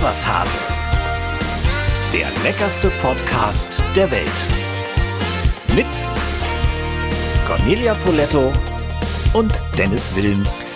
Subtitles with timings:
[0.00, 0.56] Ist was Hase.
[2.10, 4.48] Der leckerste Podcast der Welt.
[5.76, 5.86] Mit
[7.46, 8.50] Cornelia Poletto
[9.34, 10.66] und Dennis Wilms.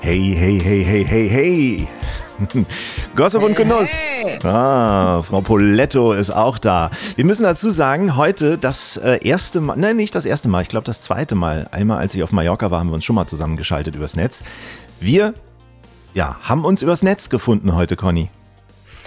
[0.00, 1.88] Hey, hey, hey, hey, hey, hey.
[3.14, 3.90] Gossip und Genuss.
[4.42, 6.90] Ah, Frau Poletto ist auch da.
[7.16, 10.68] Wir müssen dazu sagen, heute das äh, erste Mal, nein, nicht das erste Mal, ich
[10.68, 11.68] glaube das zweite Mal.
[11.72, 14.42] Einmal, als ich auf Mallorca war, haben wir uns schon mal zusammengeschaltet übers Netz.
[14.98, 15.34] Wir,
[16.14, 18.30] ja, haben uns übers Netz gefunden heute, Conny.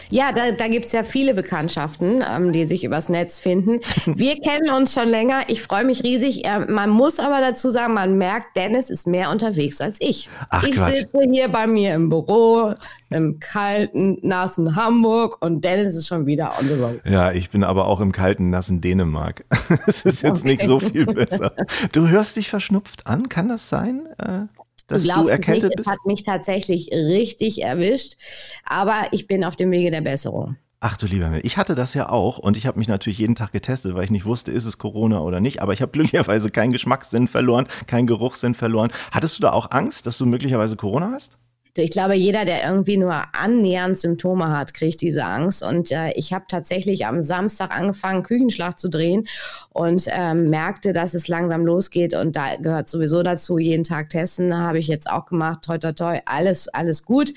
[0.10, 3.80] Ja, da, da gibt es ja viele Bekanntschaften, ähm, die sich übers Netz finden.
[4.06, 5.42] Wir kennen uns schon länger.
[5.48, 6.46] Ich freue mich riesig.
[6.46, 10.30] Äh, man muss aber dazu sagen, man merkt, Dennis ist mehr unterwegs als ich.
[10.50, 10.96] Ach, ich Quatsch.
[10.96, 12.74] sitze hier bei mir im Büro
[13.10, 17.02] im kalten, nassen Hamburg und Dennis ist schon wieder on the road.
[17.06, 19.46] Ja, ich bin aber auch im kalten, nassen Dänemark.
[19.88, 21.54] Es ist jetzt nicht so viel besser.
[21.92, 24.08] Du hörst dich verschnupft an, kann das sein?
[24.18, 24.46] Äh,
[24.88, 25.90] dass du du, glaubst es erkältet nicht, es bist?
[25.90, 28.16] hat mich tatsächlich richtig erwischt,
[28.64, 30.58] aber ich bin auf dem Wege der Besserung.
[30.82, 33.34] Ach du lieber Himmel, ich hatte das ja auch und ich habe mich natürlich jeden
[33.34, 35.62] Tag getestet, weil ich nicht wusste, ist es Corona oder nicht.
[35.62, 38.92] Aber ich habe glücklicherweise keinen Geschmackssinn verloren, keinen Geruchssinn verloren.
[39.12, 41.38] Hattest du da auch Angst, dass du möglicherweise Corona hast?
[41.78, 45.62] Ich glaube, jeder, der irgendwie nur annähernd Symptome hat, kriegt diese Angst.
[45.62, 49.28] Und äh, ich habe tatsächlich am Samstag angefangen, Küchenschlag zu drehen
[49.72, 52.14] und ähm, merkte, dass es langsam losgeht.
[52.14, 54.58] Und da gehört sowieso dazu, jeden Tag testen.
[54.58, 55.64] Habe ich jetzt auch gemacht.
[55.66, 56.20] Toi, toi, toi.
[56.26, 57.34] Alles, alles gut.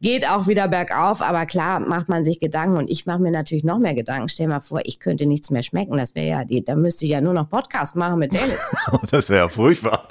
[0.00, 1.20] Geht auch wieder bergauf.
[1.20, 2.78] Aber klar macht man sich Gedanken.
[2.78, 4.30] Und ich mache mir natürlich noch mehr Gedanken.
[4.30, 5.98] Stell mal vor, ich könnte nichts mehr schmecken.
[5.98, 8.74] Das wäre ja, die, da müsste ich ja nur noch Podcast machen mit Dennis.
[9.10, 10.08] Das wäre ja furchtbar.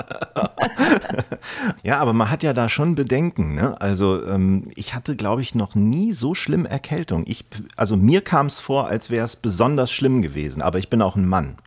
[1.83, 3.55] ja, aber man hat ja da schon Bedenken.
[3.55, 3.70] Ne?
[3.73, 7.23] Also ähm, ich hatte, glaube ich, noch nie so schlimm Erkältung.
[7.27, 10.61] Ich, also mir kam es vor, als wäre es besonders schlimm gewesen.
[10.61, 11.57] Aber ich bin auch ein Mann.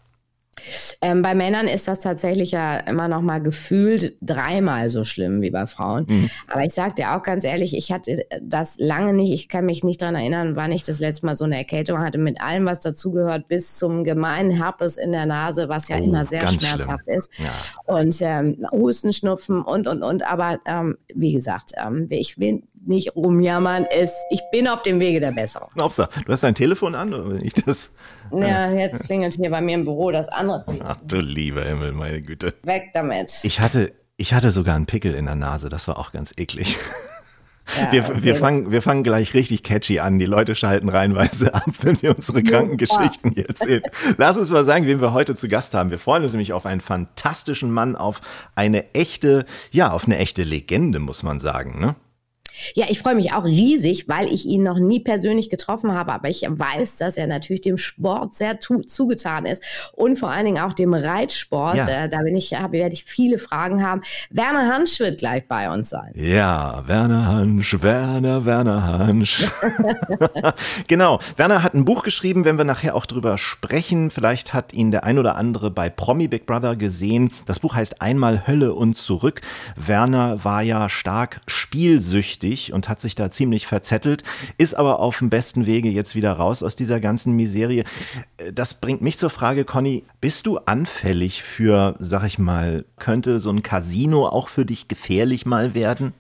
[1.01, 5.51] Ähm, bei Männern ist das tatsächlich ja immer noch mal gefühlt dreimal so schlimm wie
[5.51, 6.07] bei Frauen.
[6.09, 6.31] Mhm.
[6.49, 9.85] Aber ich sage dir auch ganz ehrlich, ich hatte das lange nicht, ich kann mich
[9.85, 12.81] nicht daran erinnern, wann ich das letzte Mal so eine Erkältung hatte, mit allem, was
[12.81, 17.19] dazugehört, bis zum gemeinen Herpes in der Nase, was ja Oh, immer sehr schmerzhaft schlimm.
[17.19, 17.31] ist.
[17.39, 17.95] Ja.
[17.95, 20.27] Und ähm, Husten, Schnupfen und, und, und.
[20.31, 23.87] Aber ähm, wie gesagt, ähm, ich will nicht rumjammern.
[23.91, 25.69] Es, ich bin auf dem Wege der Besserung.
[25.77, 27.95] Upsa, du hast dein Telefon an oder wenn ich das?
[28.33, 30.65] Ja, jetzt klingelt hier bei mir im Büro das andere.
[30.85, 32.55] Ach du lieber Himmel, meine Güte.
[32.63, 33.33] Weg damit.
[33.43, 36.77] Ich hatte, ich hatte sogar einen Pickel in der Nase, das war auch ganz eklig.
[36.77, 36.83] Ja,
[37.91, 38.19] Wir, okay.
[38.21, 40.19] wir, fangen, wir fangen gleich richtig catchy an.
[40.19, 43.83] Die Leute schalten reihenweise ab, wenn wir unsere kranken Geschichten hier erzählen.
[44.19, 45.91] Lass uns mal sagen, wen wir heute zu Gast haben.
[45.91, 48.21] Wir freuen uns nämlich auf einen fantastischen Mann, auf
[48.55, 51.81] eine echte, ja, auf eine echte Legende, muss man sagen.
[51.81, 51.97] Ne?
[52.75, 56.29] Ja, ich freue mich auch riesig, weil ich ihn noch nie persönlich getroffen habe, aber
[56.29, 60.73] ich weiß, dass er natürlich dem Sport sehr zugetan ist und vor allen Dingen auch
[60.73, 61.77] dem Reitsport.
[61.77, 62.05] Ja.
[62.05, 64.03] Äh, da bin ich, hab, werde ich viele Fragen haben.
[64.31, 66.13] Werner Hansch wird gleich bei uns sein.
[66.15, 69.47] Ja, Werner Hansch, Werner, Werner Hansch.
[70.89, 74.11] genau, Werner hat ein Buch geschrieben, wenn wir nachher auch drüber sprechen.
[74.11, 77.31] Vielleicht hat ihn der ein oder andere bei Promi Big Brother gesehen.
[77.47, 79.41] Das Buch heißt Einmal Hölle und zurück.
[79.77, 84.23] Werner war ja stark spielsüchtig und hat sich da ziemlich verzettelt,
[84.59, 87.85] ist aber auf dem besten Wege jetzt wieder raus aus dieser ganzen Miserie.
[88.53, 93.51] Das bringt mich zur Frage, Conny, bist du anfällig für, sag ich mal, könnte so
[93.51, 96.13] ein Casino auch für dich gefährlich mal werden?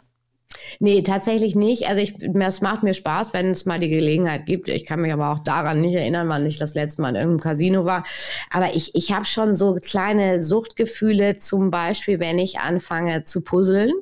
[0.81, 1.89] Nee, tatsächlich nicht.
[1.89, 4.69] Also ich, es macht mir Spaß, wenn es mal die Gelegenheit gibt.
[4.69, 7.41] Ich kann mich aber auch daran nicht erinnern, wann ich das letzte Mal in irgendeinem
[7.41, 8.05] Casino war.
[8.51, 13.93] Aber ich, ich habe schon so kleine Suchtgefühle, zum Beispiel, wenn ich anfange zu puzzeln.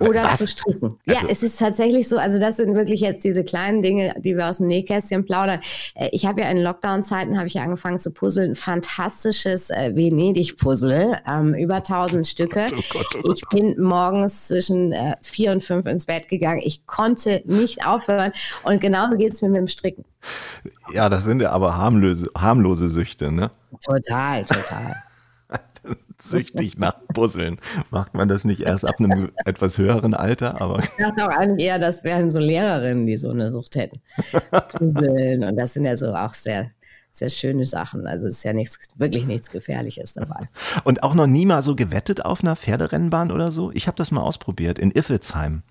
[0.00, 0.38] Oder Was?
[0.38, 0.98] zu stricken.
[1.06, 2.16] Also- ja, es ist tatsächlich so.
[2.18, 5.60] Also das sind wirklich jetzt diese kleinen Dinge, die wir aus dem Nähkästchen plaudern.
[5.94, 8.54] Äh, Ich habe ja in Lockdown-Zeiten habe ich ja angefangen zu puzzeln.
[8.56, 12.66] Fantastisches äh, Venedig-Puzzle, ähm, über 1000 Stücke.
[12.72, 13.38] Oh Gott, oh Gott.
[13.38, 16.60] Ich bin morgens zwischen äh, vier und fünf ins Bett gegangen.
[16.64, 18.32] Ich konnte nicht aufhören.
[18.64, 20.04] Und genauso geht es mir mit dem Stricken.
[20.92, 23.50] Ja, das sind ja aber harmlose, harmlose Süchte, ne?
[23.84, 24.94] Total, total.
[26.22, 27.60] Süchtig nach Puzzeln.
[27.90, 31.66] Macht man das nicht erst ab einem etwas höheren Alter, aber Ich dachte auch eigentlich
[31.66, 34.00] eher, das wären so Lehrerinnen, die so eine Sucht hätten.
[34.68, 35.44] Puzzeln.
[35.44, 36.70] Und das sind ja so auch sehr,
[37.10, 38.06] sehr schöne Sachen.
[38.06, 40.48] Also es ist ja nichts, wirklich nichts Gefährliches dabei.
[40.84, 43.70] und auch noch nie mal so gewettet auf einer Pferderennbahn oder so.
[43.72, 45.62] Ich habe das mal ausprobiert in Iffelsheim.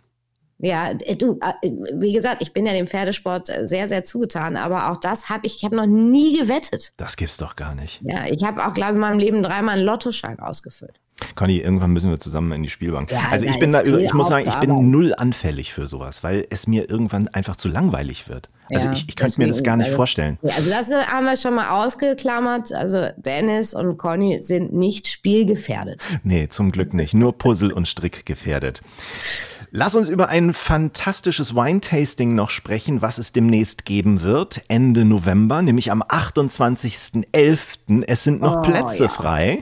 [0.61, 4.91] Ja, äh, du, äh, wie gesagt, ich bin ja dem Pferdesport sehr, sehr zugetan, aber
[4.91, 6.93] auch das habe ich, ich habe noch nie gewettet.
[6.97, 8.01] Das gibt's doch gar nicht.
[8.03, 10.99] Ja, ich habe auch, glaube ich, in meinem Leben dreimal einen Lottoschein ausgefüllt.
[11.35, 13.11] Conny, irgendwann müssen wir zusammen in die Spielbank.
[13.11, 16.47] Ja, also ich bin da, ich muss sagen, ich bin null anfällig für sowas, weil
[16.49, 18.49] es mir irgendwann einfach zu langweilig wird.
[18.69, 20.37] Also Ja, ich, ich könnte mir das gar nicht also- vorstellen.
[20.43, 22.71] Also das äh, haben wir schon mal ausgeklammert.
[22.73, 26.03] Also Dennis und Conny sind nicht spielgefährdet.
[26.23, 27.13] Nee, zum Glück nicht.
[27.13, 28.81] Nur Puzzle und Strick gefährdet.
[29.71, 35.61] Lass uns über ein fantastisches Wine-Tasting noch sprechen, was es demnächst geben wird, Ende November,
[35.61, 38.03] nämlich am 28.11.
[38.07, 39.09] Es sind noch oh, Plätze ja.
[39.09, 39.61] frei.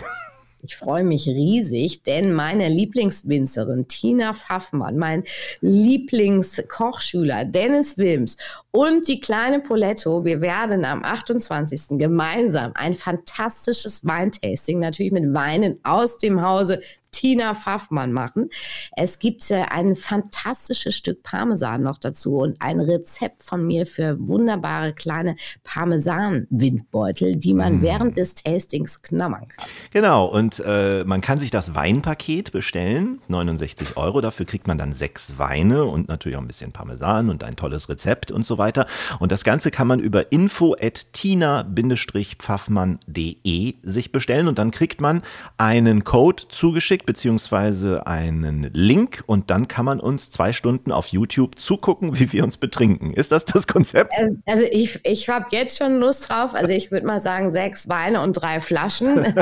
[0.63, 5.23] Ich freue mich riesig, denn meine Lieblingswinzerin Tina Pfaffmann, mein
[5.61, 8.37] Lieblingskochschüler Dennis Wilms
[8.71, 11.99] und die kleine Poletto, wir werden am 28.
[11.99, 16.81] gemeinsam ein fantastisches Weintasting, natürlich mit Weinen aus dem Hause
[17.11, 18.49] Tina Pfaffmann machen.
[18.95, 24.17] Es gibt äh, ein fantastisches Stück Parmesan noch dazu und ein Rezept von mir für
[24.19, 27.81] wunderbare kleine Parmesan-Windbeutel, die man mm.
[27.81, 29.65] während des Tastings knabbern kann.
[29.91, 34.21] Genau, und äh, man kann sich das Weinpaket bestellen, 69 Euro.
[34.21, 37.89] Dafür kriegt man dann sechs Weine und natürlich auch ein bisschen Parmesan und ein tolles
[37.89, 38.85] Rezept und so weiter.
[39.19, 45.21] Und das Ganze kann man über info at tina-pfaffmann.de sich bestellen und dann kriegt man
[45.57, 51.07] einen Code zugeschickt zugeschickt, beziehungsweise einen Link und dann kann man uns zwei Stunden auf
[51.07, 53.13] YouTube zugucken, wie wir uns betrinken.
[53.13, 54.13] Ist das das Konzept?
[54.17, 56.55] Äh, also ich, ich habe jetzt schon Lust drauf.
[56.55, 59.17] Also ich würde mal sagen, sechs Weine und drei Flaschen,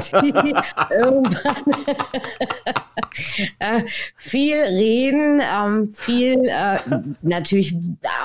[3.60, 3.84] äh,
[4.16, 6.80] viel reden, ähm, viel äh,
[7.22, 7.76] natürlich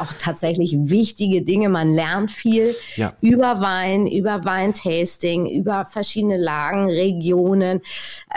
[0.00, 1.69] auch tatsächlich wichtige Dinge.
[1.69, 3.12] Man lernt viel ja.
[3.21, 7.81] über Wein, über Weintasting, über verschiedene Lagen, Regionen.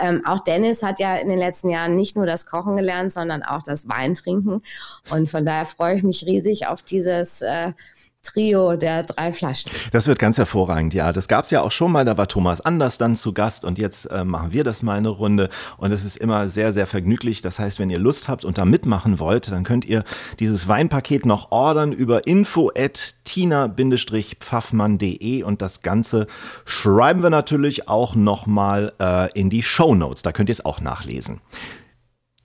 [0.00, 3.42] Ähm, auch Dennis hat ja in den letzten Jahren nicht nur das Kochen gelernt, sondern
[3.42, 4.60] auch das Weintrinken.
[5.10, 7.72] Und von daher freue ich mich riesig auf dieses äh,
[8.24, 9.70] Trio der drei Flaschen.
[9.92, 11.12] Das wird ganz hervorragend, ja.
[11.12, 13.78] Das gab es ja auch schon mal, da war Thomas Anders dann zu Gast und
[13.78, 17.42] jetzt äh, machen wir das mal eine Runde und es ist immer sehr, sehr vergnüglich.
[17.42, 20.02] Das heißt, wenn ihr Lust habt und da mitmachen wollt, dann könnt ihr
[20.40, 26.26] dieses Weinpaket noch ordern über info at tina-pfaffmann.de und das Ganze
[26.64, 30.22] schreiben wir natürlich auch nochmal äh, in die Show Notes.
[30.22, 31.40] Da könnt ihr es auch nachlesen.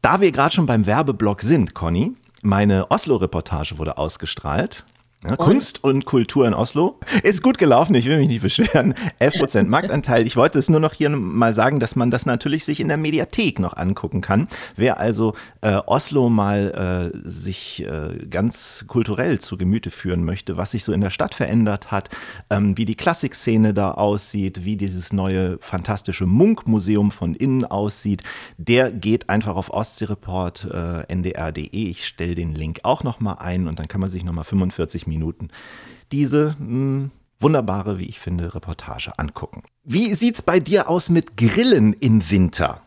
[0.01, 4.85] Da wir gerade schon beim Werbeblock sind, Conny, meine Oslo-Reportage wurde ausgestrahlt.
[5.27, 6.97] Ja, Kunst und Kultur in Oslo.
[7.23, 8.93] Ist gut gelaufen, ich will mich nicht beschweren.
[9.19, 10.25] 11% Marktanteil.
[10.25, 12.95] Ich wollte es nur noch hier mal sagen, dass man das natürlich sich in der
[12.95, 14.47] Mediathek noch angucken kann.
[14.77, 20.71] Wer also äh, Oslo mal äh, sich äh, ganz kulturell zu Gemüte führen möchte, was
[20.71, 22.07] sich so in der Stadt verändert hat,
[22.49, 28.23] ähm, wie die Klassikszene da aussieht, wie dieses neue fantastische Munk-Museum von innen aussieht,
[28.57, 31.67] der geht einfach auf Ostseereport äh, ndr.de.
[31.69, 35.49] Ich stelle den Link auch nochmal ein und dann kann man sich nochmal 45 Minuten
[36.11, 39.63] diese mh, hm, wunderbare, wie ich finde, Reportage angucken.
[39.83, 42.81] Wie sieht's bei dir aus mit Grillen im Winter?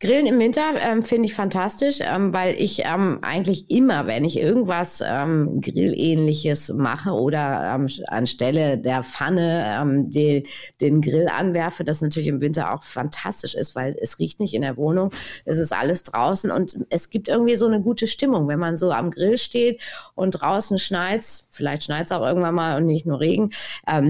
[0.00, 4.38] Grillen im Winter ähm, finde ich fantastisch, ähm, weil ich ähm, eigentlich immer, wenn ich
[4.38, 10.46] irgendwas ähm, Grillähnliches mache oder ähm, anstelle der Pfanne ähm, die,
[10.80, 14.62] den Grill anwerfe, das natürlich im Winter auch fantastisch ist, weil es riecht nicht in
[14.62, 15.10] der Wohnung,
[15.44, 18.92] es ist alles draußen und es gibt irgendwie so eine gute Stimmung, wenn man so
[18.92, 19.80] am Grill steht
[20.14, 23.50] und draußen schneit, vielleicht schneit es auch irgendwann mal und nicht nur Regen,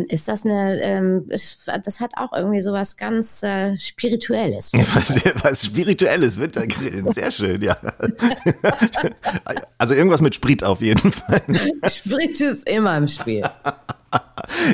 [0.08, 4.72] ist das eine, das hat auch irgendwie so was ganz äh, Spirituelles.
[5.42, 7.12] Was Spirituelles Wintergrillen.
[7.12, 7.76] Sehr schön, ja.
[9.78, 11.42] Also irgendwas mit Sprit auf jeden Fall.
[11.88, 13.44] Sprit ist immer im Spiel.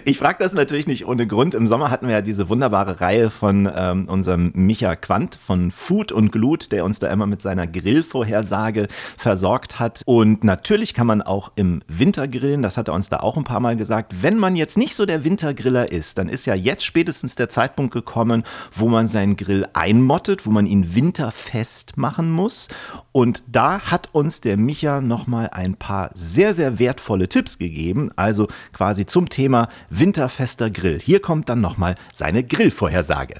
[0.05, 1.55] Ich frage das natürlich nicht ohne Grund.
[1.55, 6.12] Im Sommer hatten wir ja diese wunderbare Reihe von ähm, unserem Micha Quandt von Food
[6.12, 10.03] und Glut, der uns da immer mit seiner Grillvorhersage versorgt hat.
[10.06, 12.62] Und natürlich kann man auch im Winter grillen.
[12.62, 14.22] Das hat er uns da auch ein paar Mal gesagt.
[14.22, 17.93] Wenn man jetzt nicht so der Wintergriller ist, dann ist ja jetzt spätestens der Zeitpunkt
[17.93, 22.69] gekommen, wo man seinen Grill einmottet, wo man ihn winterfest machen muss.
[23.12, 28.10] Und da hat uns der Micha nochmal ein paar sehr, sehr wertvolle Tipps gegeben.
[28.17, 29.54] Also quasi zum Thema
[29.91, 31.01] winterfester Grill.
[31.01, 33.37] Hier kommt dann nochmal seine Grillvorhersage.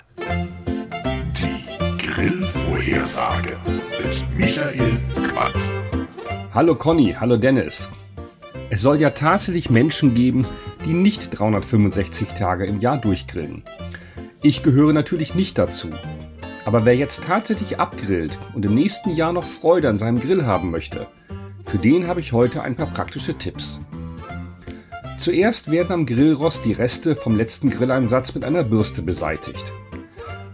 [1.37, 3.57] Die Grillvorhersage
[4.03, 5.71] mit Michael Quandt.
[6.53, 7.91] Hallo Conny, hallo Dennis.
[8.71, 10.47] Es soll ja tatsächlich Menschen geben,
[10.85, 13.65] die nicht 365 Tage im Jahr durchgrillen.
[14.43, 15.91] Ich gehöre natürlich nicht dazu.
[16.65, 20.71] Aber wer jetzt tatsächlich abgrillt und im nächsten Jahr noch Freude an seinem Grill haben
[20.71, 21.07] möchte,
[21.65, 23.81] für den habe ich heute ein paar praktische Tipps.
[25.19, 29.73] Zuerst werden am Grillrost die Reste vom letzten Grilleinsatz mit einer Bürste beseitigt.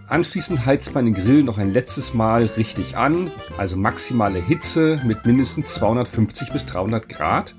[0.06, 5.24] Anschließend heizt man den Grill noch ein letztes Mal richtig an, also maximale Hitze mit
[5.24, 7.54] mindestens 250 bis 300 Grad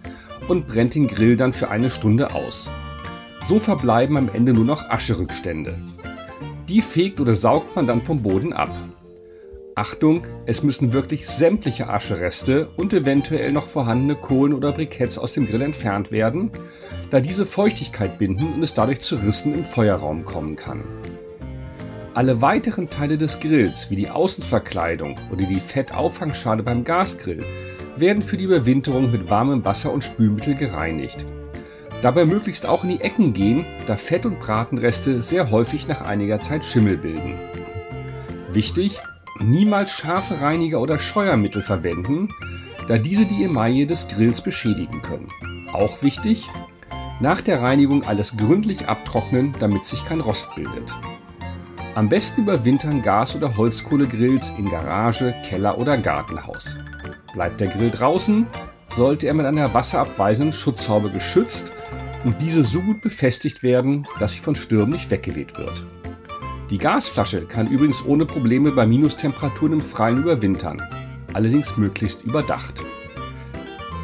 [0.47, 2.69] und brennt den Grill dann für eine Stunde aus.
[3.41, 5.79] So verbleiben am Ende nur noch Ascherückstände.
[6.69, 8.73] Die fegt oder saugt man dann vom Boden ab.
[9.75, 15.47] Achtung, es müssen wirklich sämtliche Aschereste und eventuell noch vorhandene Kohlen oder Briketts aus dem
[15.47, 16.51] Grill entfernt werden,
[17.09, 20.83] da diese Feuchtigkeit binden und es dadurch zu Rissen im Feuerraum kommen kann.
[22.13, 27.43] Alle weiteren Teile des Grills, wie die Außenverkleidung oder die Fettauffangschale beim Gasgrill,
[27.95, 31.25] werden für die Überwinterung mit warmem Wasser und Spülmittel gereinigt.
[32.01, 36.41] Dabei möglichst auch in die Ecken gehen, da Fett- und Bratenreste sehr häufig nach einiger
[36.41, 37.35] Zeit Schimmel bilden.
[38.51, 38.99] Wichtig,
[39.39, 42.29] niemals scharfe Reiniger oder Scheuermittel verwenden,
[42.87, 45.29] da diese die Emaille des Grills beschädigen können.
[45.73, 46.49] Auch wichtig,
[47.19, 50.93] nach der Reinigung alles gründlich abtrocknen, damit sich kein Rost bildet.
[51.93, 56.77] Am besten überwintern Gas- oder Holzkohlegrills in Garage, Keller oder Gartenhaus.
[57.33, 58.47] Bleibt der Grill draußen,
[58.89, 61.71] sollte er mit einer wasserabweisenden Schutzhaube geschützt
[62.23, 65.85] und diese so gut befestigt werden, dass sie von Stürmen nicht weggeweht wird.
[66.71, 70.81] Die Gasflasche kann übrigens ohne Probleme bei Minustemperaturen im Freien überwintern,
[71.33, 72.81] allerdings möglichst überdacht.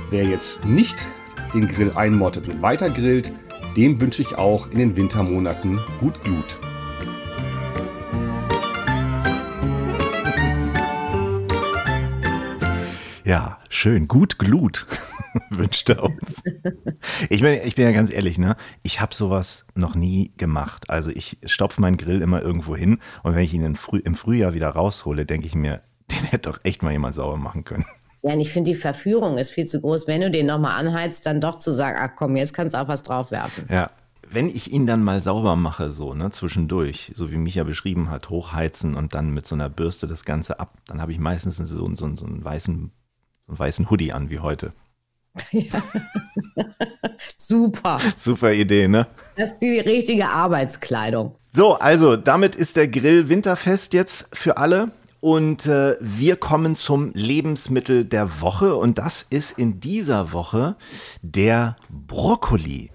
[0.09, 1.07] Wer jetzt nicht
[1.53, 3.31] den Grill einmottet und weiter grillt,
[3.77, 6.59] dem wünsche ich auch in den Wintermonaten gut Glut.
[13.23, 14.09] Ja, schön.
[14.09, 14.85] Gut Glut
[15.49, 16.43] wünscht er uns.
[17.29, 18.55] Ich bin, ich bin ja ganz ehrlich, ne?
[18.83, 20.89] Ich habe sowas noch nie gemacht.
[20.89, 24.53] Also ich stopfe meinen Grill immer irgendwo hin und wenn ich ihn Früh, im Frühjahr
[24.53, 25.81] wieder raushole, denke ich mir,
[26.11, 27.85] den hätte doch echt mal jemand sauber machen können.
[28.23, 31.25] Ja, und ich finde, die Verführung ist viel zu groß, wenn du den nochmal anheizt,
[31.25, 33.65] dann doch zu sagen, ach komm, jetzt kannst du auch was draufwerfen.
[33.69, 33.87] Ja,
[34.29, 38.29] wenn ich ihn dann mal sauber mache, so, ne, zwischendurch, so wie Micha beschrieben hat,
[38.29, 41.95] hochheizen und dann mit so einer Bürste das Ganze ab, dann habe ich meistens so,
[41.95, 42.91] so, so einen weißen
[43.47, 44.73] so einen weißen Hoodie an wie heute.
[45.51, 45.83] Ja.
[47.37, 47.99] Super.
[48.17, 49.07] Super Idee, ne?
[49.35, 51.35] Das ist die richtige Arbeitskleidung.
[51.51, 54.91] So, also damit ist der Grill winterfest jetzt für alle.
[55.19, 58.75] Und äh, wir kommen zum Lebensmittel der Woche.
[58.75, 60.75] Und das ist in dieser Woche
[61.21, 62.91] der Brokkoli.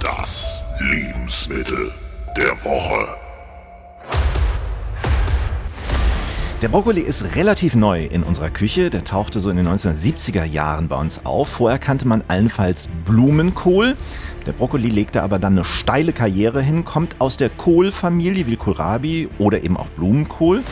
[0.00, 1.92] Das Lebensmittel
[2.36, 3.23] der Woche.
[6.64, 8.88] Der Brokkoli ist relativ neu in unserer Küche.
[8.88, 11.46] Der tauchte so in den 1970er Jahren bei uns auf.
[11.46, 13.98] Vorher kannte man allenfalls Blumenkohl.
[14.46, 19.28] Der Brokkoli legte aber dann eine steile Karriere hin, kommt aus der Kohlfamilie wie Kohlrabi
[19.38, 20.62] oder eben auch Blumenkohl.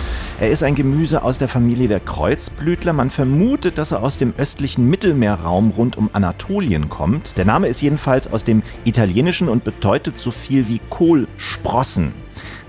[0.41, 2.95] Er ist ein Gemüse aus der Familie der Kreuzblütler.
[2.95, 7.37] Man vermutet, dass er aus dem östlichen Mittelmeerraum rund um Anatolien kommt.
[7.37, 12.15] Der Name ist jedenfalls aus dem Italienischen und bedeutet so viel wie Kohlsprossen.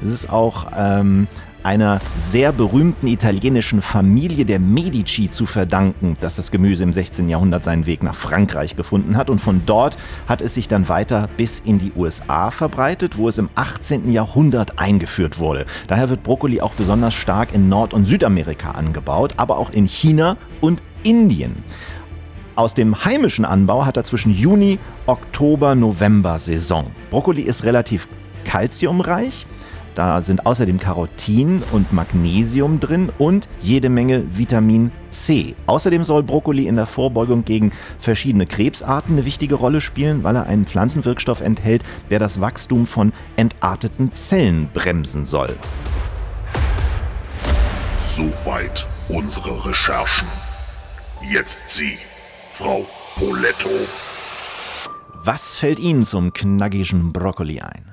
[0.02, 1.28] Es ist auch ähm,
[1.64, 7.30] einer sehr berühmten italienischen Familie der Medici zu verdanken, dass das Gemüse im 16.
[7.30, 9.30] Jahrhundert seinen Weg nach Frankreich gefunden hat.
[9.30, 13.38] Und von dort hat es sich dann weiter bis in die USA verbreitet, wo es
[13.38, 14.12] im 18.
[14.12, 15.66] Jahrhundert eingeführt wurde.
[15.88, 20.38] Daher wird Brokkoli auch besonders stark in Nord- und Südamerika angebaut, aber auch in China
[20.62, 21.64] und Indien.
[22.56, 24.78] Aus dem heimischen Anbau hat er zwischen Juni,
[25.08, 26.92] Oktober, November Saison.
[27.10, 28.08] Brokkoli ist relativ
[28.46, 29.48] kalziumreich.
[29.96, 35.56] Da sind außerdem Carotin und Magnesium drin und jede Menge Vitamin C.
[35.68, 40.48] Außerdem soll Brokkoli in der Vorbeugung gegen verschiedene Krebsarten eine wichtige Rolle spielen, weil er
[40.48, 45.56] einen Pflanzenwirkstoff enthält, der das Wachstum von entarteten Zellen bremsen soll.
[47.98, 50.28] Soweit unsere Recherchen.
[51.32, 51.98] Jetzt Sie,
[52.52, 52.86] Frau
[53.16, 53.70] Poletto.
[55.24, 57.93] Was fällt Ihnen zum knackigen Brokkoli ein?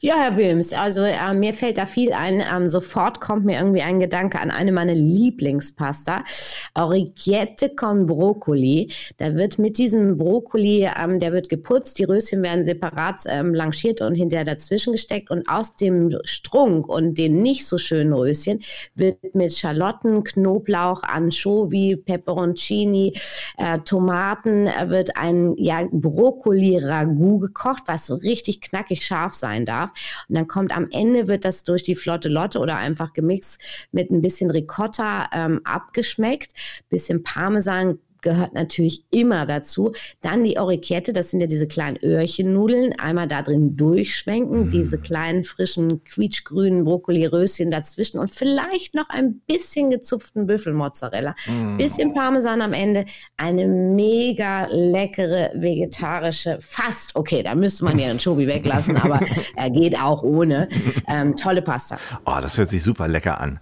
[0.00, 2.42] Ja, Herr Wilms, also äh, mir fällt da viel ein.
[2.54, 6.24] Ähm, sofort kommt mir irgendwie ein Gedanke an eine meiner Lieblingspasta.
[6.74, 8.90] Orecchiette con Brokkoli.
[9.18, 14.00] Da wird mit diesem Brokkoli, ähm, der wird geputzt, die Röschen werden separat ähm, blanchiert
[14.00, 18.60] und hinterher dazwischen gesteckt und aus dem Strunk und den nicht so schönen Röschen
[18.94, 23.12] wird mit Schalotten, Knoblauch, Anchovy, Peperoncini,
[23.58, 29.66] äh, Tomaten äh, wird ein ja, Brokkoli-Ragout gekocht, was so richtig knackig scharf sein sein
[29.66, 29.90] darf.
[30.28, 34.10] Und dann kommt am Ende, wird das durch die Flotte Lotte oder einfach gemixt mit
[34.10, 36.52] ein bisschen Ricotta ähm, abgeschmeckt,
[36.88, 39.92] bisschen Parmesan, gehört natürlich immer dazu.
[40.20, 44.70] Dann die Orecchiette, das sind ja diese kleinen Öhrchennudeln, einmal da drin durchschwenken, mm.
[44.70, 51.76] diese kleinen frischen quietschgrünen Brokkoli-Röschen dazwischen und vielleicht noch ein bisschen gezupften Büffelmozzarella, mm.
[51.76, 53.04] bisschen Parmesan am Ende,
[53.36, 59.20] eine mega leckere vegetarische, fast, okay, da müsste man ja einen Schobi weglassen, aber
[59.56, 60.68] er geht auch ohne.
[61.08, 61.98] Ähm, tolle Pasta.
[62.24, 63.60] Oh, das hört sich super lecker an.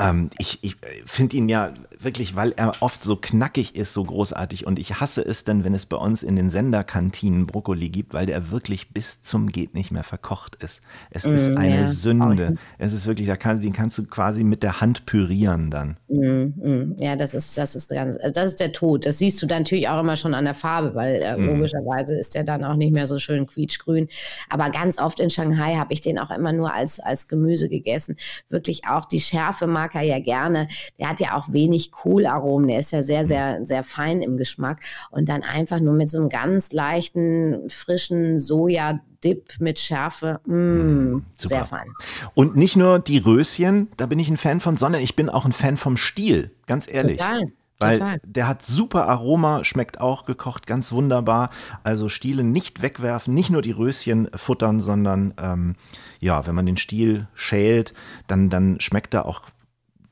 [0.00, 0.76] Ähm, ich ich
[1.06, 4.66] finde ihn ja wirklich, weil er oft so knackig ist, so großartig.
[4.66, 8.26] Und ich hasse es dann, wenn es bei uns in den Senderkantinen Brokkoli gibt, weil
[8.26, 10.80] der wirklich bis zum geht nicht mehr verkocht ist.
[11.10, 11.86] Es mm, ist eine ja.
[11.86, 12.56] Sünde.
[12.78, 15.98] Es ist wirklich, da kann, den kannst du quasi mit der Hand pürieren dann.
[16.08, 16.96] Mm, mm.
[16.98, 19.04] Ja, das ist, das ist ganz, also das ist der Tod.
[19.04, 21.46] Das siehst du dann natürlich auch immer schon an der Farbe, weil äh, mm.
[21.46, 24.08] logischerweise ist der dann auch nicht mehr so schön quietschgrün.
[24.48, 28.16] Aber ganz oft in Shanghai habe ich den auch immer nur als, als Gemüse gegessen.
[28.48, 30.68] Wirklich auch die Schärfe mag er ja gerne.
[30.98, 34.80] Der hat ja auch wenig Kohlaromen, der ist ja sehr, sehr, sehr fein im Geschmack.
[35.10, 40.40] Und dann einfach nur mit so einem ganz leichten, frischen Soja-Dip mit Schärfe.
[40.46, 41.92] Mmh, mm, sehr fein.
[42.34, 45.44] Und nicht nur die Röschen, da bin ich ein Fan von, sondern ich bin auch
[45.44, 47.18] ein Fan vom Stiel, ganz ehrlich.
[47.18, 47.52] Total.
[47.80, 48.20] Weil Total.
[48.24, 51.48] der hat super Aroma, schmeckt auch gekocht ganz wunderbar.
[51.82, 55.76] Also Stiele nicht wegwerfen, nicht nur die Röschen futtern, sondern ähm,
[56.20, 57.94] ja, wenn man den Stiel schält,
[58.26, 59.44] dann, dann schmeckt er auch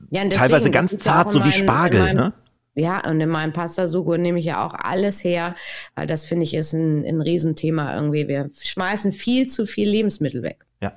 [0.09, 2.33] ja, deswegen, Teilweise ganz zart, so wie Spargel, meinem, ne?
[2.75, 5.55] Ja, und in meinem Pasta-Sugo nehme ich ja auch alles her,
[5.95, 8.27] weil das finde ich ist ein, ein Riesenthema irgendwie.
[8.27, 10.65] Wir schmeißen viel zu viel Lebensmittel weg.
[10.81, 10.93] Ja.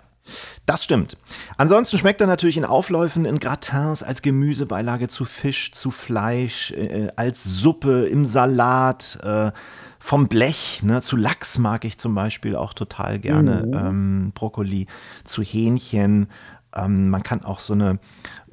[0.64, 1.16] Das stimmt.
[1.56, 7.08] Ansonsten schmeckt er natürlich in Aufläufen, in Gratins, als Gemüsebeilage zu Fisch, zu Fleisch, äh,
[7.16, 9.50] als Suppe, im Salat, äh,
[9.98, 13.74] vom Blech, ne, zu Lachs mag ich zum Beispiel auch total gerne, mhm.
[13.74, 14.86] ähm, Brokkoli,
[15.24, 16.28] zu Hähnchen.
[16.74, 17.98] Ähm, man kann auch so eine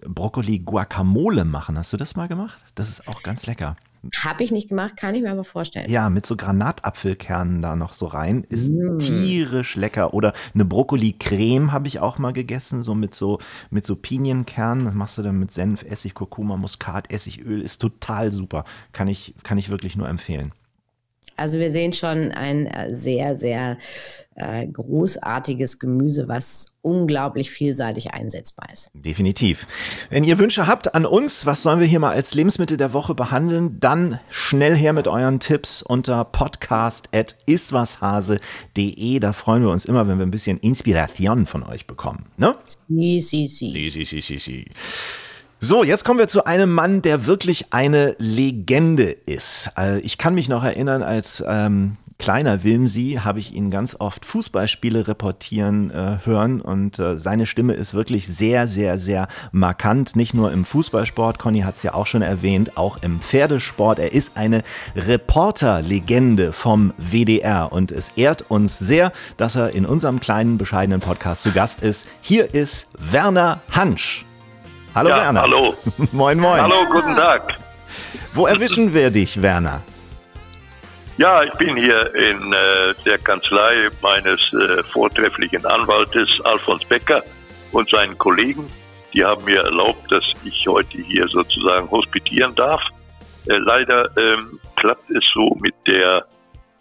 [0.07, 1.77] Brokkoli Guacamole machen.
[1.77, 2.63] Hast du das mal gemacht?
[2.75, 3.75] Das ist auch ganz lecker.
[4.15, 5.89] Habe ich nicht gemacht, kann ich mir aber vorstellen.
[5.89, 8.45] Ja, mit so Granatapfelkernen da noch so rein.
[8.47, 8.99] Ist mm.
[8.99, 10.13] tierisch lecker.
[10.13, 13.39] Oder eine Brokkoli-Creme habe ich auch mal gegessen, so mit so,
[13.69, 14.85] mit so Pinienkernen.
[14.85, 17.61] Das machst du dann mit Senf, Essig, Kurkuma, Muskat, Essigöl.
[17.61, 18.63] Ist total super.
[18.93, 20.53] Kann ich, kann ich wirklich nur empfehlen.
[21.39, 23.79] Also wir sehen schon ein äh, sehr, sehr
[24.35, 28.89] äh, großartiges Gemüse, was unglaublich vielseitig einsetzbar ist.
[28.93, 29.67] Definitiv.
[30.09, 33.15] Wenn ihr Wünsche habt an uns, was sollen wir hier mal als Lebensmittel der Woche
[33.15, 39.19] behandeln, dann schnell her mit euren Tipps unter podcast.iswashase.de.
[39.19, 42.27] Da freuen wir uns immer, wenn wir ein bisschen Inspiration von euch bekommen.
[42.37, 42.55] Ne?
[42.87, 43.73] Si, si, si.
[43.73, 44.63] Si, si, si, si, si.
[45.61, 49.69] So, jetzt kommen wir zu einem Mann, der wirklich eine Legende ist.
[49.77, 54.25] Äh, ich kann mich noch erinnern, als ähm, kleiner Wilmsi habe ich ihn ganz oft
[54.25, 60.15] Fußballspiele reportieren äh, hören und äh, seine Stimme ist wirklich sehr, sehr, sehr markant.
[60.15, 63.99] Nicht nur im Fußballsport, Conny hat es ja auch schon erwähnt, auch im Pferdesport.
[63.99, 64.63] Er ist eine
[64.95, 71.43] Reporterlegende vom WDR und es ehrt uns sehr, dass er in unserem kleinen, bescheidenen Podcast
[71.43, 72.07] zu Gast ist.
[72.21, 74.23] Hier ist Werner Hansch.
[74.99, 75.41] Hallo ja, Werner.
[75.43, 75.75] Hallo.
[76.11, 76.61] moin, moin.
[76.61, 77.57] Hallo, guten Tag.
[78.33, 79.81] Wo erwischen wir dich, Werner?
[81.17, 87.23] Ja, ich bin hier in äh, der Kanzlei meines äh, vortrefflichen Anwaltes Alfons Becker
[87.71, 88.69] und seinen Kollegen.
[89.13, 92.81] Die haben mir erlaubt, dass ich heute hier sozusagen hospitieren darf.
[93.47, 96.25] Äh, leider ähm, klappt es so mit der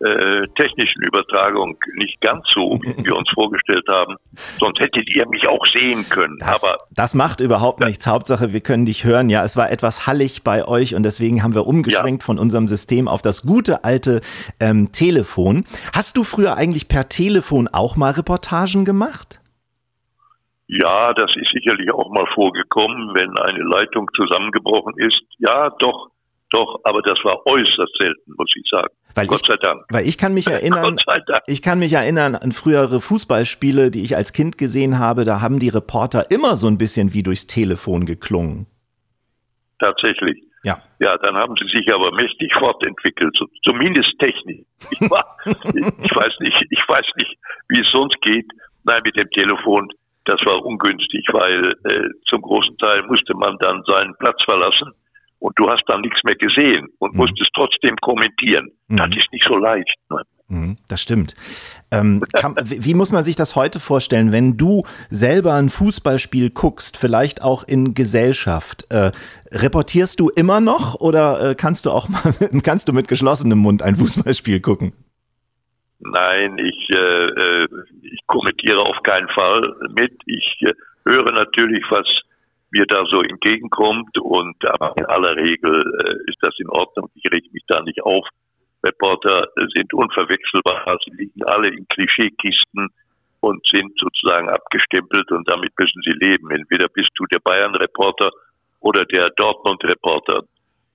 [0.00, 4.16] äh, technischen Übertragung nicht ganz so, wie wir uns vorgestellt haben.
[4.58, 6.36] Sonst hättet ihr mich auch sehen können.
[6.38, 8.06] Das, Aber das macht überhaupt nichts.
[8.06, 9.28] Hauptsache, wir können dich hören.
[9.28, 12.26] Ja, es war etwas hallig bei euch und deswegen haben wir umgeschwenkt ja.
[12.26, 14.20] von unserem System auf das gute alte
[14.60, 15.64] ähm, Telefon.
[15.94, 19.40] Hast du früher eigentlich per Telefon auch mal Reportagen gemacht?
[20.68, 25.22] Ja, das ist sicherlich auch mal vorgekommen, wenn eine Leitung zusammengebrochen ist.
[25.38, 26.10] Ja, doch
[26.50, 28.88] doch, aber das war äußerst selten, muss ich sagen.
[29.14, 29.82] Weil Gott sei Dank.
[29.90, 30.96] Weil ich kann mich erinnern,
[31.46, 35.58] ich kann mich erinnern an frühere Fußballspiele, die ich als Kind gesehen habe, da haben
[35.58, 38.66] die Reporter immer so ein bisschen wie durchs Telefon geklungen.
[39.78, 40.42] Tatsächlich.
[40.64, 40.82] Ja.
[40.98, 44.64] Ja, dann haben sie sich aber mächtig fortentwickelt, zumindest technisch.
[44.90, 48.46] Ich, war, ich weiß nicht, ich weiß nicht, wie es sonst geht.
[48.84, 49.88] Nein, mit dem Telefon,
[50.24, 54.92] das war ungünstig, weil äh, zum großen Teil musste man dann seinen Platz verlassen
[55.38, 57.18] und du hast dann nichts mehr gesehen und mhm.
[57.18, 58.70] musst es trotzdem kommentieren.
[58.88, 58.96] Mhm.
[58.96, 59.94] Das ist nicht so leicht.
[60.10, 60.22] Ne?
[60.48, 61.34] Mhm, das stimmt.
[61.90, 66.96] Ähm, kann, wie muss man sich das heute vorstellen, wenn du selber ein Fußballspiel guckst,
[66.96, 68.86] vielleicht auch in Gesellschaft?
[68.90, 69.12] Äh,
[69.52, 73.82] reportierst du immer noch oder äh, kannst du auch mal kannst du mit geschlossenem Mund
[73.82, 74.92] ein Fußballspiel gucken?
[76.00, 77.68] Nein, ich, äh, äh
[78.02, 80.12] ich kommentiere auf keinen Fall mit.
[80.24, 80.72] Ich äh,
[81.04, 82.06] höre natürlich, was
[82.70, 84.56] mir da so entgegenkommt und
[84.96, 87.10] in aller Regel äh, ist das in Ordnung.
[87.14, 88.26] Ich reg mich da nicht auf.
[88.84, 92.88] Reporter sind unverwechselbar, sie liegen alle in Klischeekisten
[93.40, 96.50] und sind sozusagen abgestempelt und damit müssen sie leben.
[96.50, 98.30] Entweder bist du der Bayern-Reporter
[98.80, 100.42] oder der Dortmund-Reporter.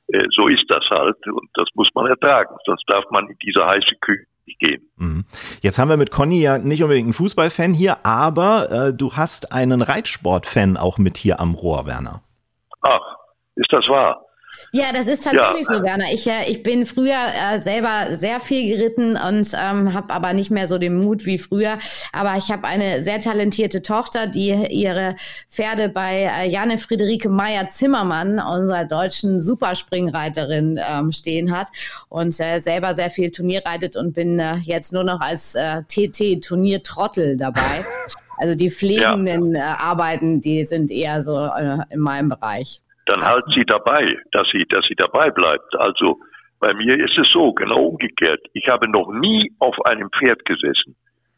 [0.07, 3.65] Äh, so ist das halt und das muss man ertragen, sonst darf man in diese
[3.65, 4.89] heiße Küche gehen.
[4.97, 5.25] Mhm.
[5.61, 9.51] Jetzt haben wir mit Conny ja nicht unbedingt einen Fußballfan hier, aber äh, du hast
[9.51, 12.21] einen Reitsportfan auch mit hier am Rohr, Werner.
[12.81, 13.01] Ach,
[13.55, 14.22] ist das wahr?
[14.71, 15.77] Ja, das ist tatsächlich ja.
[15.77, 16.05] so, Werner.
[16.11, 20.49] Ich, äh, ich bin früher äh, selber sehr viel geritten und ähm, habe aber nicht
[20.49, 21.77] mehr so den Mut wie früher.
[22.11, 25.15] Aber ich habe eine sehr talentierte Tochter, die ihre
[25.49, 31.67] Pferde bei äh, Janne Friederike Meyer-Zimmermann, unserer deutschen Superspringreiterin, ähm, stehen hat
[32.09, 35.83] und äh, selber sehr viel Turnier reitet und bin äh, jetzt nur noch als äh,
[35.83, 37.61] TT-Turniertrottel dabei.
[38.35, 39.77] Also die pflegenden ja.
[39.79, 41.47] Arbeiten, die sind eher so
[41.91, 45.75] in meinem Bereich dann halt sie dabei, dass sie, dass sie dabei bleibt.
[45.77, 46.19] Also
[46.59, 48.41] bei mir ist es so, genau umgekehrt.
[48.53, 50.95] Ich habe noch nie auf einem Pferd gesessen.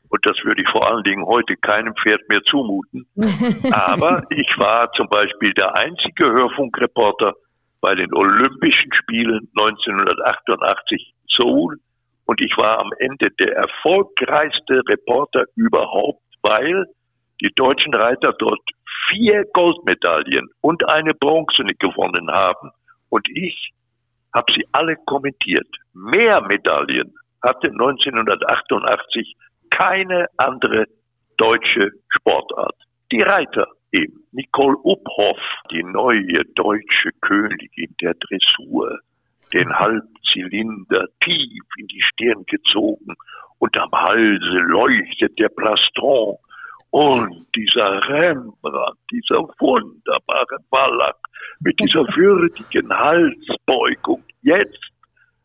[0.09, 3.07] Und das würde ich vor allen Dingen heute keinem Pferd mehr zumuten.
[3.71, 7.33] Aber ich war zum Beispiel der einzige Hörfunkreporter
[7.81, 11.79] bei den Olympischen Spielen 1988 in Seoul.
[12.25, 16.85] Und ich war am Ende der erfolgreichste Reporter überhaupt, weil
[17.41, 18.61] die deutschen Reiter dort
[19.09, 22.71] vier Goldmedaillen und eine bronzene gewonnen haben.
[23.09, 23.71] Und ich
[24.33, 25.67] habe sie alle kommentiert.
[25.93, 29.35] Mehr Medaillen hatte 1988
[29.69, 30.85] keine andere
[31.37, 32.75] deutsche Sportart.
[33.11, 34.23] Die Reiter eben.
[34.31, 35.39] Nicole Uphoff,
[35.71, 38.99] die neue deutsche Königin der Dressur,
[39.53, 43.15] den Halbzylinder tief in die Stirn gezogen
[43.59, 46.35] und am Halse leuchtet der Plastron
[46.95, 51.17] und dieser Rembrandt, dieser wunderbare Ballack
[51.59, 54.79] mit dieser würdigen Halsbeugung, jetzt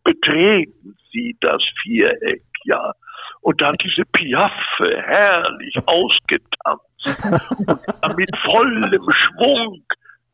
[0.05, 2.93] betreten sie das Viereck, ja.
[3.41, 7.19] Und dann diese Piaffe, herrlich ausgetanzt
[8.05, 9.83] und mit vollem Schwung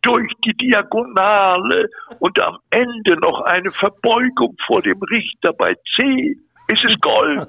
[0.03, 6.37] durch die Diagonale und am Ende noch eine Verbeugung vor dem Richter bei C
[6.69, 7.49] ist es Gold.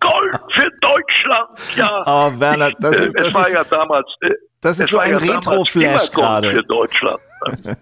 [0.00, 2.02] Gold für Deutschland, ja.
[2.06, 4.06] Oh, Werner, das ist, das es war ist, ja damals.
[4.22, 6.50] Äh, das ist so ein ja Retro-Flash gerade.
[6.50, 7.20] Für Deutschland.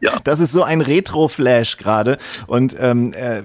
[0.00, 0.12] Ja.
[0.24, 2.18] Das ist so ein Retro-Flash gerade.
[2.46, 3.42] Und ähm, äh,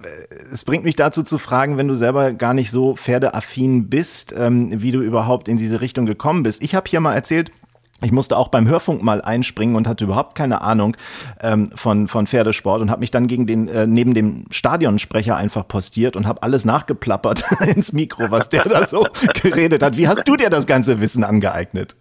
[0.51, 4.81] es bringt mich dazu zu fragen, wenn du selber gar nicht so pferdeaffin bist, ähm,
[4.81, 6.61] wie du überhaupt in diese Richtung gekommen bist.
[6.61, 7.51] Ich habe hier mal erzählt,
[8.01, 10.95] ich musste auch beim Hörfunk mal einspringen und hatte überhaupt keine Ahnung
[11.41, 15.67] ähm, von, von Pferdesport und habe mich dann gegen den, äh, neben dem Stadionsprecher einfach
[15.67, 17.43] postiert und habe alles nachgeplappert
[17.75, 19.05] ins Mikro, was der da so
[19.41, 19.97] geredet hat.
[19.97, 21.95] Wie hast du dir das ganze Wissen angeeignet?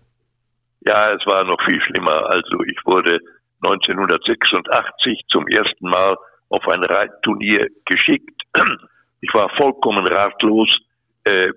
[0.80, 2.30] Ja, es war noch viel schlimmer.
[2.30, 3.18] Also ich wurde
[3.64, 6.16] 1986 zum ersten Mal
[6.48, 8.42] auf ein Reitturnier geschickt.
[9.20, 10.68] Ich war vollkommen ratlos.
[11.24, 11.50] Äh,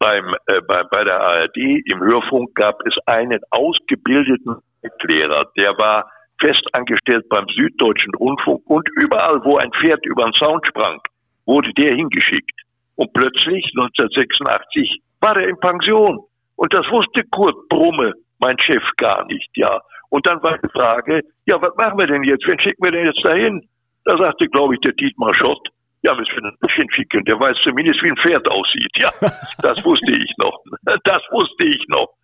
[0.00, 4.56] beim, äh, bei, bei der ARD im Hörfunk gab es einen ausgebildeten
[5.02, 6.10] Lehrer, der war
[6.40, 10.98] fest angestellt beim Süddeutschen Rundfunk und überall, wo ein Pferd über den Sound sprang,
[11.44, 12.58] wurde der hingeschickt.
[12.96, 16.24] Und plötzlich, 1986, war er in Pension.
[16.56, 19.80] Und das wusste Kurt Brumme, mein Chef, gar nicht, ja.
[20.08, 22.46] Und dann war die Frage, ja, was machen wir denn jetzt?
[22.46, 23.68] Wen schicken wir denn jetzt dahin?
[24.06, 25.68] Da sagte, glaube ich, der Dietmar Schott,
[26.02, 27.24] ja, müssen wir ein Büschchen schicken.
[27.24, 28.92] Der weiß zumindest, wie ein Pferd aussieht.
[28.96, 29.10] Ja,
[29.62, 30.58] das wusste ich noch.
[31.04, 32.14] Das wusste ich noch.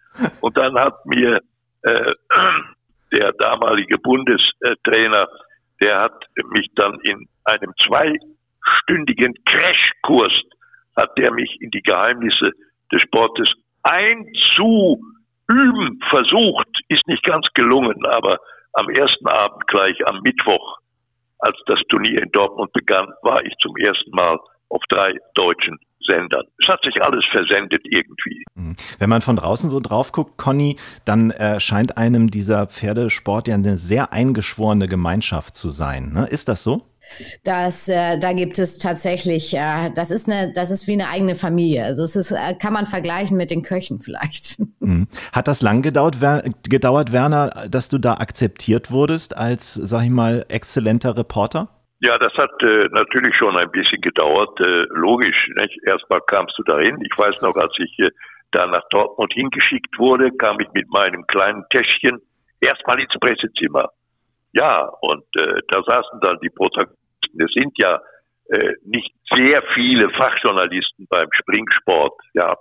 [0.40, 1.38] Und dann hat mir
[1.82, 2.12] äh,
[3.12, 5.28] der damalige Bundestrainer,
[5.82, 10.32] der hat mich dann in einem zweistündigen Crashkurs,
[10.96, 12.50] hat der mich in die Geheimnisse
[12.90, 16.68] des Sportes einzuüben versucht.
[16.88, 18.38] Ist nicht ganz gelungen, aber
[18.72, 20.78] am ersten Abend gleich am Mittwoch
[21.38, 26.44] als das Turnier in Dortmund begann, war ich zum ersten Mal auf drei deutschen Sendern.
[26.58, 28.44] Es hat sich alles versendet irgendwie.
[28.54, 28.76] Mhm.
[28.98, 31.60] Wenn man von draußen so drauf guckt, Conny, dann äh,
[31.96, 36.12] einem dieser Pferdesport ja eine sehr eingeschworene Gemeinschaft zu sein.
[36.12, 36.26] Ne?
[36.26, 36.82] Ist das so?
[37.44, 41.34] Das, äh, da gibt es tatsächlich, äh, das ist eine, das ist wie eine eigene
[41.34, 41.84] Familie.
[41.84, 44.58] Also es ist, äh, kann man vergleichen mit den Köchen vielleicht.
[44.78, 45.08] Mhm.
[45.32, 50.10] Hat das lang gedauert, Wer gedauert, Werner, dass du da akzeptiert wurdest als, sag ich
[50.10, 51.68] mal, exzellenter Reporter?
[52.00, 54.60] Ja, das hat äh, natürlich schon ein bisschen gedauert.
[54.60, 55.78] Äh, logisch, nicht?
[55.86, 56.98] Erstmal kamst du dahin.
[57.00, 58.10] Ich weiß noch, als ich äh,
[58.52, 62.20] da nach Dortmund hingeschickt wurde, kam ich mit meinem kleinen Täschchen
[62.60, 63.90] erstmal ins Pressezimmer.
[64.56, 66.96] Ja, und äh, da saßen dann die Protagonisten.
[67.38, 68.00] Es sind ja
[68.48, 72.14] äh, nicht sehr viele Fachjournalisten beim Springsport.
[72.32, 72.54] Ja,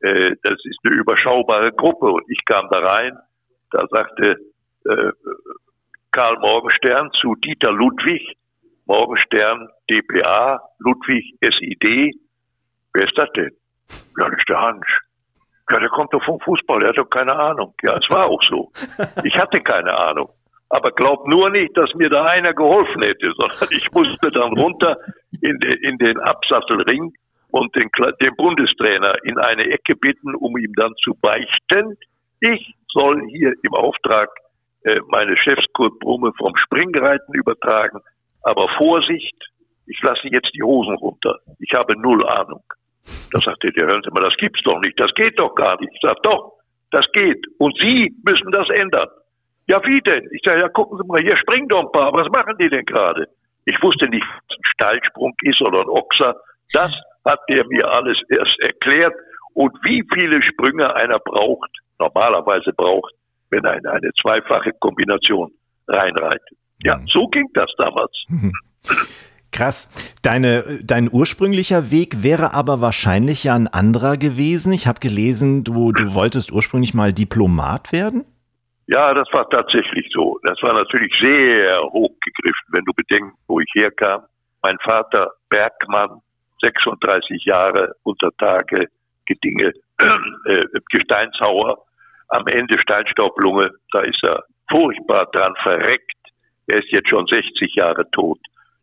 [0.00, 2.06] äh, das ist eine überschaubare Gruppe.
[2.06, 3.18] Und ich kam da rein.
[3.70, 4.36] Da sagte
[4.88, 5.10] äh,
[6.10, 8.38] Karl Morgenstern zu Dieter Ludwig,
[8.86, 12.16] Morgenstern DPA, Ludwig SID.
[12.94, 13.50] Wer ist das denn?
[14.18, 15.00] Ja, das ist der Hansch.
[15.70, 17.74] Ja, der kommt doch vom Fußball, der hat doch keine Ahnung.
[17.82, 18.72] Ja, es war auch so.
[19.24, 20.30] Ich hatte keine Ahnung.
[20.68, 24.98] Aber glaub nur nicht, dass mir da einer geholfen hätte, sondern ich musste dann runter
[25.40, 27.12] in, de, in den Absattelring
[27.50, 27.88] und den,
[28.20, 31.96] den Bundestrainer in eine Ecke bitten, um ihm dann zu beichten,
[32.40, 34.28] ich soll hier im Auftrag
[34.82, 38.00] äh, meine Chefs vom Springreiten übertragen.
[38.42, 39.36] Aber Vorsicht,
[39.86, 41.38] ich lasse jetzt die Hosen runter.
[41.58, 42.62] Ich habe null Ahnung.
[43.32, 45.92] Da sagte der, hören Sie mal, das gibt's doch nicht, das geht doch gar nicht.
[45.94, 46.54] Ich sage, doch,
[46.90, 47.44] das geht.
[47.58, 49.08] Und Sie müssen das ändern.
[49.66, 50.28] Ja, wie denn?
[50.30, 52.12] Ich sage, ja, gucken Sie mal, hier springen doch ein paar.
[52.12, 53.28] Was machen die denn gerade?
[53.64, 56.36] Ich wusste nicht, was ein Steilsprung ist oder ein Ochser.
[56.72, 56.92] Das
[57.24, 59.14] hat der mir alles erst erklärt.
[59.54, 63.12] Und wie viele Sprünge einer braucht, normalerweise braucht,
[63.50, 65.50] wenn er in eine zweifache Kombination
[65.88, 66.58] reinreitet.
[66.82, 67.06] Ja, mhm.
[67.08, 68.12] so ging das damals.
[69.50, 69.90] Krass.
[70.22, 74.72] Deine, dein ursprünglicher Weg wäre aber wahrscheinlich ja ein anderer gewesen.
[74.72, 78.26] Ich habe gelesen, du, du wolltest ursprünglich mal Diplomat werden?
[78.88, 80.38] Ja, das war tatsächlich so.
[80.44, 84.22] Das war natürlich sehr hochgegriffen, wenn du bedenkst, wo ich herkam.
[84.62, 86.20] Mein Vater Bergmann,
[86.62, 88.86] 36 Jahre unter Tage,
[89.26, 89.72] Gedinge,
[90.46, 91.78] äh, Gesteinshauer,
[92.28, 96.12] am Ende Steinstaublunge, da ist er furchtbar dran verreckt.
[96.66, 98.38] Er ist jetzt schon 60 Jahre tot.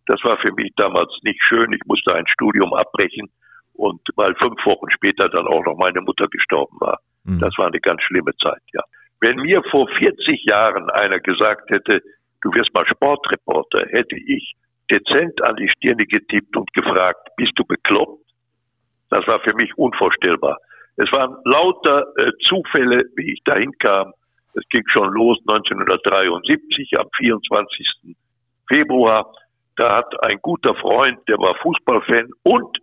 [0.05, 1.71] Das war für mich damals nicht schön.
[1.73, 3.29] Ich musste ein Studium abbrechen
[3.73, 6.99] und weil fünf Wochen später dann auch noch meine Mutter gestorben war.
[7.23, 7.39] Mhm.
[7.39, 8.81] Das war eine ganz schlimme Zeit, ja.
[9.23, 12.01] Wenn mir vor 40 Jahren einer gesagt hätte,
[12.41, 14.53] du wirst mal Sportreporter, hätte ich
[14.91, 18.21] dezent an die Stirne getippt und gefragt, bist du bekloppt?
[19.11, 20.57] Das war für mich unvorstellbar.
[20.97, 24.11] Es waren lauter äh, Zufälle, wie ich dahin kam.
[24.55, 28.17] Es ging schon los 1973 am 24.
[28.67, 29.33] Februar.
[29.77, 32.77] Da hat ein guter Freund, der war Fußballfan und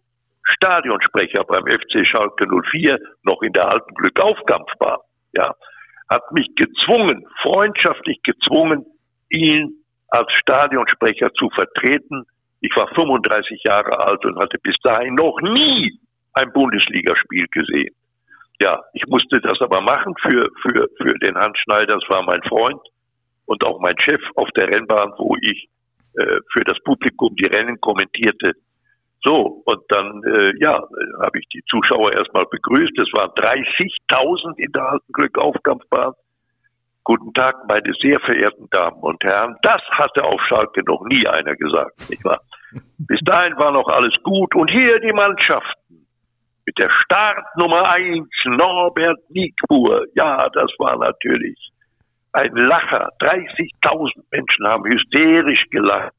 [0.44, 5.00] Stadionsprecher beim FC Schalke 04, noch in der alten Glückaufkampfbahn,
[5.36, 5.54] ja,
[6.10, 8.84] hat mich gezwungen, freundschaftlich gezwungen,
[9.30, 9.72] ihn
[10.08, 12.24] als Stadionsprecher zu vertreten.
[12.60, 15.98] Ich war 35 Jahre alt und hatte bis dahin noch nie
[16.34, 17.94] ein Bundesligaspiel gesehen.
[18.60, 22.42] Ja, ich musste das aber machen für, für, für den Hans Schneider, das war mein
[22.42, 22.80] Freund
[23.46, 25.68] und auch mein Chef auf der Rennbahn, wo ich
[26.14, 28.52] äh, für das Publikum die Rennen kommentierte.
[29.22, 30.80] So, und dann, äh, ja,
[31.22, 32.98] habe ich die Zuschauer erstmal begrüßt.
[32.98, 36.12] Es waren 30.000 in der alten Glückaufkampfbahn.
[37.04, 39.56] Guten Tag, meine sehr verehrten Damen und Herren.
[39.62, 42.40] Das hatte auf Schalke noch nie einer gesagt, nicht wahr?
[42.98, 44.54] Bis dahin war noch alles gut.
[44.54, 46.06] Und hier die Mannschaften.
[46.64, 50.04] Mit der Startnummer eins Norbert Niekbuhr.
[50.14, 51.58] Ja, das war natürlich
[52.32, 53.08] ein Lacher.
[53.20, 56.12] 30.000 Menschen haben hysterisch gelacht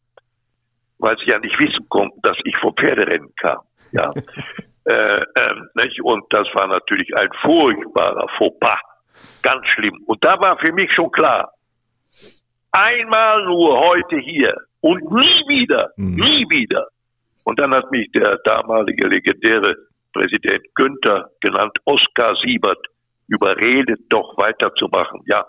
[1.01, 3.59] weil sie ja nicht wissen konnten, dass ich vom Pferderennen kam.
[3.91, 4.11] Ja.
[4.85, 5.25] äh,
[5.75, 6.01] nicht?
[6.01, 8.79] Und das war natürlich ein furchtbarer Fauxpas.
[9.43, 10.01] Ganz schlimm.
[10.05, 11.51] Und da war für mich schon klar,
[12.71, 16.15] einmal nur heute hier und nie wieder, mhm.
[16.15, 16.87] nie wieder.
[17.43, 19.75] Und dann hat mich der damalige legendäre
[20.13, 22.85] Präsident Günther, genannt Oskar Siebert,
[23.27, 25.21] überredet, doch weiterzumachen.
[25.25, 25.45] Ja,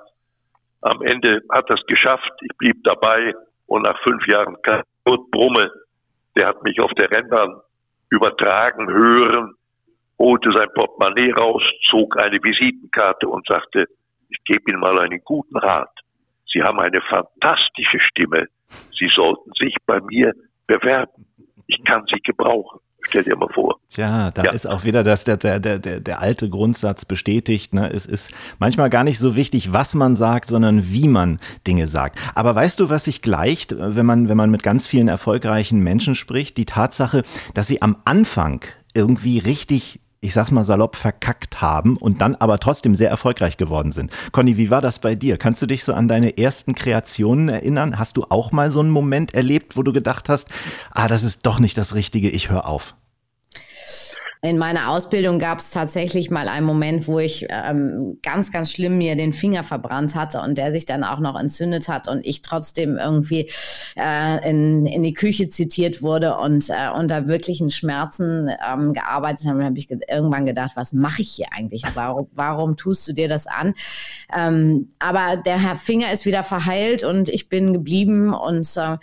[0.83, 2.31] am Ende hat er es geschafft.
[2.43, 3.35] Ich blieb dabei
[3.67, 5.71] und nach fünf Jahren kam Kurt Brumme,
[6.37, 7.61] der hat mich auf der Rennbahn
[8.11, 9.55] übertragen hören,
[10.19, 13.87] holte sein Portemonnaie raus, zog eine Visitenkarte und sagte,
[14.29, 15.91] ich gebe Ihnen mal einen guten Rat.
[16.53, 18.47] Sie haben eine fantastische Stimme.
[18.99, 20.33] Sie sollten sich bei mir
[20.67, 21.27] bewerben.
[21.67, 22.81] Ich kann Sie gebrauchen.
[23.03, 23.79] Stell dir mal vor.
[23.91, 24.53] Tja, da ja.
[24.53, 27.75] ist auch wieder das, der, der, der, der alte Grundsatz bestätigt.
[27.75, 27.93] Ne?
[27.93, 32.19] Es ist manchmal gar nicht so wichtig, was man sagt, sondern wie man Dinge sagt.
[32.35, 36.15] Aber weißt du, was sich gleicht, wenn man, wenn man mit ganz vielen erfolgreichen Menschen
[36.15, 36.57] spricht?
[36.57, 37.23] Die Tatsache,
[37.55, 38.63] dass sie am Anfang
[38.95, 43.91] irgendwie richtig ich sag's mal salopp, verkackt haben und dann aber trotzdem sehr erfolgreich geworden
[43.91, 44.13] sind.
[44.31, 45.37] Conny, wie war das bei dir?
[45.37, 47.99] Kannst du dich so an deine ersten Kreationen erinnern?
[47.99, 50.49] Hast du auch mal so einen Moment erlebt, wo du gedacht hast,
[50.93, 52.95] ah, das ist doch nicht das Richtige, ich höre auf?
[54.45, 58.99] In meiner Ausbildung gab es tatsächlich mal einen Moment, wo ich ähm, ganz, ganz schlimm
[58.99, 62.43] mir den Finger verbrannt hatte und der sich dann auch noch entzündet hat und ich
[62.43, 63.49] trotzdem irgendwie
[63.97, 69.59] äh, in, in die Küche zitiert wurde und äh, unter wirklichen Schmerzen ähm, gearbeitet habe.
[69.59, 71.85] Und habe ich ge irgendwann gedacht, was mache ich hier eigentlich?
[71.95, 73.75] Warum, warum tust du dir das an?
[74.37, 78.97] Ähm, aber der Finger ist wieder verheilt und ich bin geblieben und äh,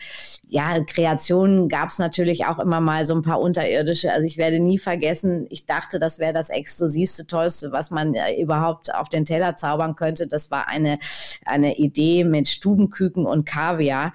[0.50, 4.12] ja, Kreationen gab es natürlich auch immer mal so ein paar unterirdische.
[4.12, 5.48] Also ich werde nie vergessen, Essen.
[5.50, 9.96] Ich dachte, das wäre das exklusivste, tollste, was man äh, überhaupt auf den Teller zaubern
[9.96, 10.28] könnte.
[10.28, 11.00] Das war eine,
[11.46, 14.14] eine Idee mit Stubenküken und Kaviar.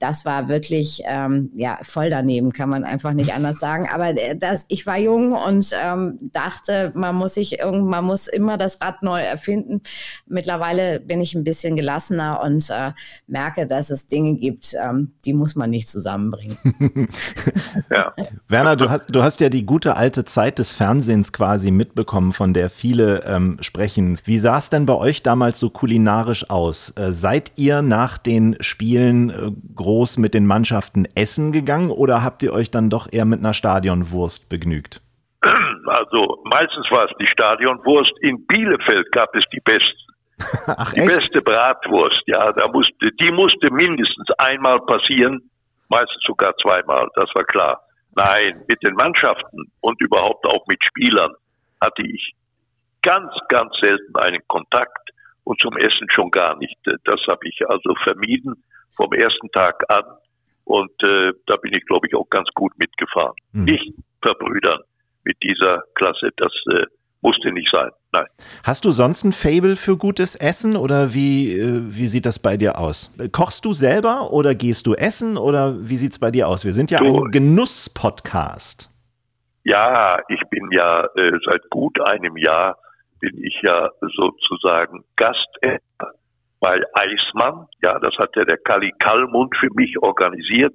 [0.00, 3.88] Das war wirklich ähm, ja voll daneben, kann man einfach nicht anders sagen.
[3.92, 8.26] Aber äh, das, ich war jung und ähm, dachte, man muss sich irgend, man muss
[8.26, 9.82] immer das Rad neu erfinden.
[10.26, 12.92] Mittlerweile bin ich ein bisschen gelassener und äh,
[13.26, 16.58] merke, dass es Dinge gibt, ähm, die muss man nicht zusammenbringen.
[17.90, 18.12] ja.
[18.48, 22.54] Werner, du hast, du hast ja die gute alte Zeit des Fernsehens quasi mitbekommen, von
[22.54, 24.18] der viele ähm, sprechen.
[24.24, 26.92] Wie sah es denn bei euch damals so kulinarisch aus?
[26.96, 29.50] Äh, seid ihr nach den Spielen äh,
[29.86, 33.54] groß mit den Mannschaften essen gegangen oder habt ihr euch dann doch eher mit einer
[33.54, 35.00] Stadionwurst begnügt?
[35.88, 38.10] Also meistens war es die Stadionwurst.
[38.20, 39.94] In Bielefeld gab es die beste.
[40.66, 41.16] Ach, die echt?
[41.16, 45.48] beste Bratwurst, ja, da musste, die musste mindestens einmal passieren,
[45.88, 47.80] meistens sogar zweimal, das war klar.
[48.16, 51.32] Nein, mit den Mannschaften und überhaupt auch mit Spielern
[51.80, 52.34] hatte ich
[53.02, 55.10] ganz, ganz selten einen Kontakt
[55.44, 56.76] und zum Essen schon gar nicht.
[57.04, 60.04] Das habe ich also vermieden vom ersten Tag an
[60.66, 63.34] und äh, da bin ich, glaube ich, auch ganz gut mitgefahren.
[63.52, 63.64] Mhm.
[63.64, 64.80] Nicht verbrüdern
[65.22, 66.86] mit dieser Klasse, das äh,
[67.20, 67.90] musste nicht sein.
[68.12, 68.26] Nein.
[68.64, 72.56] Hast du sonst ein Fable für gutes Essen oder wie, äh, wie sieht das bei
[72.56, 73.14] dir aus?
[73.30, 76.64] Kochst du selber oder gehst du essen oder wie sieht es bei dir aus?
[76.64, 78.90] Wir sind ja so, ein Genuss-Podcast.
[79.62, 82.76] Ja, ich bin ja äh, seit gut einem Jahr
[83.20, 86.12] bin ich ja sozusagen Gastesser
[86.60, 87.66] bei Eismann.
[87.82, 90.74] Ja, das hat ja der Kali Kallmund für mich organisiert,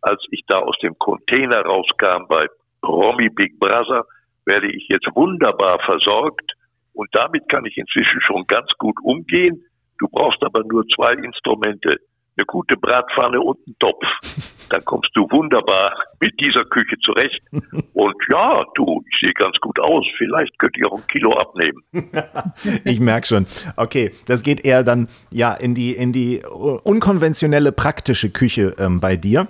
[0.00, 2.46] als ich da aus dem Container rauskam bei
[2.84, 4.04] Romy Big Brother,
[4.44, 6.52] werde ich jetzt wunderbar versorgt
[6.92, 9.64] und damit kann ich inzwischen schon ganz gut umgehen.
[9.98, 11.98] Du brauchst aber nur zwei Instrumente,
[12.38, 14.04] eine gute Bratpfanne und einen Topf.
[14.70, 17.40] Dann kommst du wunderbar mit dieser Küche zurecht.
[17.94, 20.04] Und ja, du, ich sehe ganz gut aus.
[20.18, 21.82] Vielleicht könnte ich auch ein Kilo abnehmen.
[22.84, 23.46] ich merke schon.
[23.76, 29.16] Okay, das geht eher dann ja in die in die unkonventionelle praktische Küche ähm, bei
[29.16, 29.48] dir.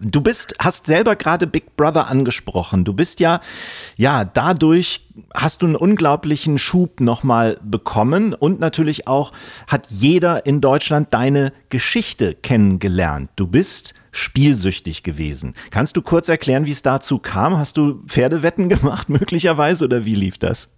[0.00, 2.84] Du bist, hast selber gerade Big Brother angesprochen.
[2.84, 3.40] Du bist ja,
[3.96, 9.32] ja, dadurch hast du einen unglaublichen Schub nochmal bekommen und natürlich auch
[9.66, 13.30] hat jeder in Deutschland deine Geschichte kennengelernt.
[13.36, 15.54] Du bist spielsüchtig gewesen.
[15.70, 17.56] Kannst du kurz erklären, wie es dazu kam?
[17.56, 20.74] Hast du Pferdewetten gemacht möglicherweise oder wie lief das?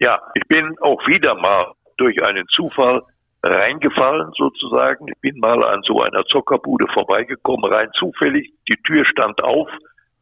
[0.00, 3.02] Ja, ich bin auch wieder mal durch einen Zufall
[3.42, 5.08] reingefallen sozusagen.
[5.08, 8.52] Ich bin mal an so einer Zockerbude vorbeigekommen, rein zufällig.
[8.68, 9.68] Die Tür stand auf,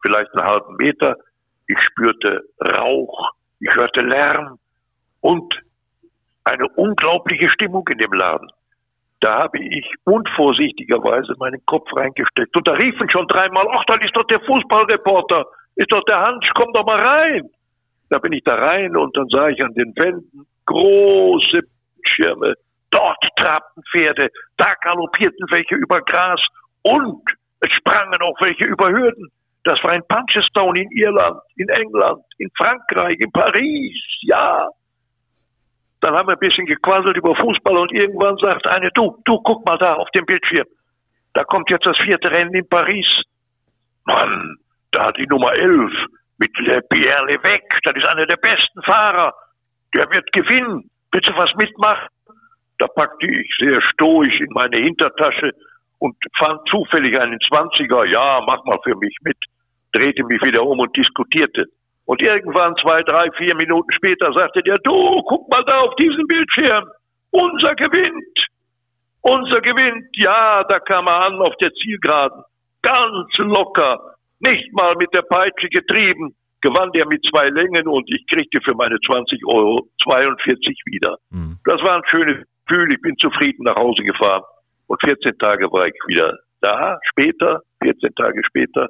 [0.01, 1.17] vielleicht einen halben Meter.
[1.67, 4.57] Ich spürte Rauch, ich hörte Lärm
[5.21, 5.53] und
[6.43, 8.49] eine unglaubliche Stimmung in dem Laden.
[9.19, 14.15] Da habe ich unvorsichtigerweise meinen Kopf reingesteckt und da riefen schon dreimal, ach, da ist
[14.15, 17.49] doch der Fußballreporter, ist doch der Hans, komm doch mal rein.
[18.09, 21.61] Da bin ich da rein und dann sah ich an den Wänden große
[22.03, 22.53] Schirme,
[22.91, 26.41] Dort trabten Pferde, da galoppierten welche über Gras
[26.83, 27.21] und
[27.59, 29.29] es sprangen auch welche über Hürden.
[29.63, 34.67] Das war in Punchestown in Irland, in England, in Frankreich, in Paris, ja.
[35.99, 39.65] Dann haben wir ein bisschen gequasselt über Fußball und irgendwann sagt eine, du, du, guck
[39.65, 40.67] mal da auf dem Bildschirm.
[41.33, 43.23] Da kommt jetzt das vierte Rennen in Paris.
[44.05, 44.55] Mann,
[44.91, 45.91] da hat die Nummer 11
[46.37, 49.33] mit Pierre Levesque, das ist einer der besten Fahrer.
[49.95, 50.89] Der wird gewinnen.
[51.11, 52.07] Willst du was mitmachen?
[52.79, 55.51] Da packte ich sehr stoisch in meine Hintertasche
[55.99, 59.37] und fand zufällig einen Zwanziger, ja, mach mal für mich mit,
[59.93, 61.65] drehte mich wieder um und diskutierte.
[62.05, 66.25] Und irgendwann zwei, drei, vier Minuten später sagte der, du, guck mal da auf diesen
[66.27, 66.85] Bildschirm,
[67.31, 68.47] unser gewinnt,
[69.21, 72.43] unser gewinnt, ja, da kam er an auf der Zielgeraden,
[72.81, 78.25] ganz locker, nicht mal mit der Peitsche getrieben, gewann der mit zwei Längen und ich
[78.27, 81.17] kriegte für meine 20 Euro 42 wieder.
[81.29, 81.59] Mhm.
[81.65, 84.43] Das war ein schönes Gefühl, ich bin zufrieden nach Hause gefahren.
[84.87, 86.97] Und 14 Tage war ich wieder da.
[87.09, 88.87] Später, 14 Tage später,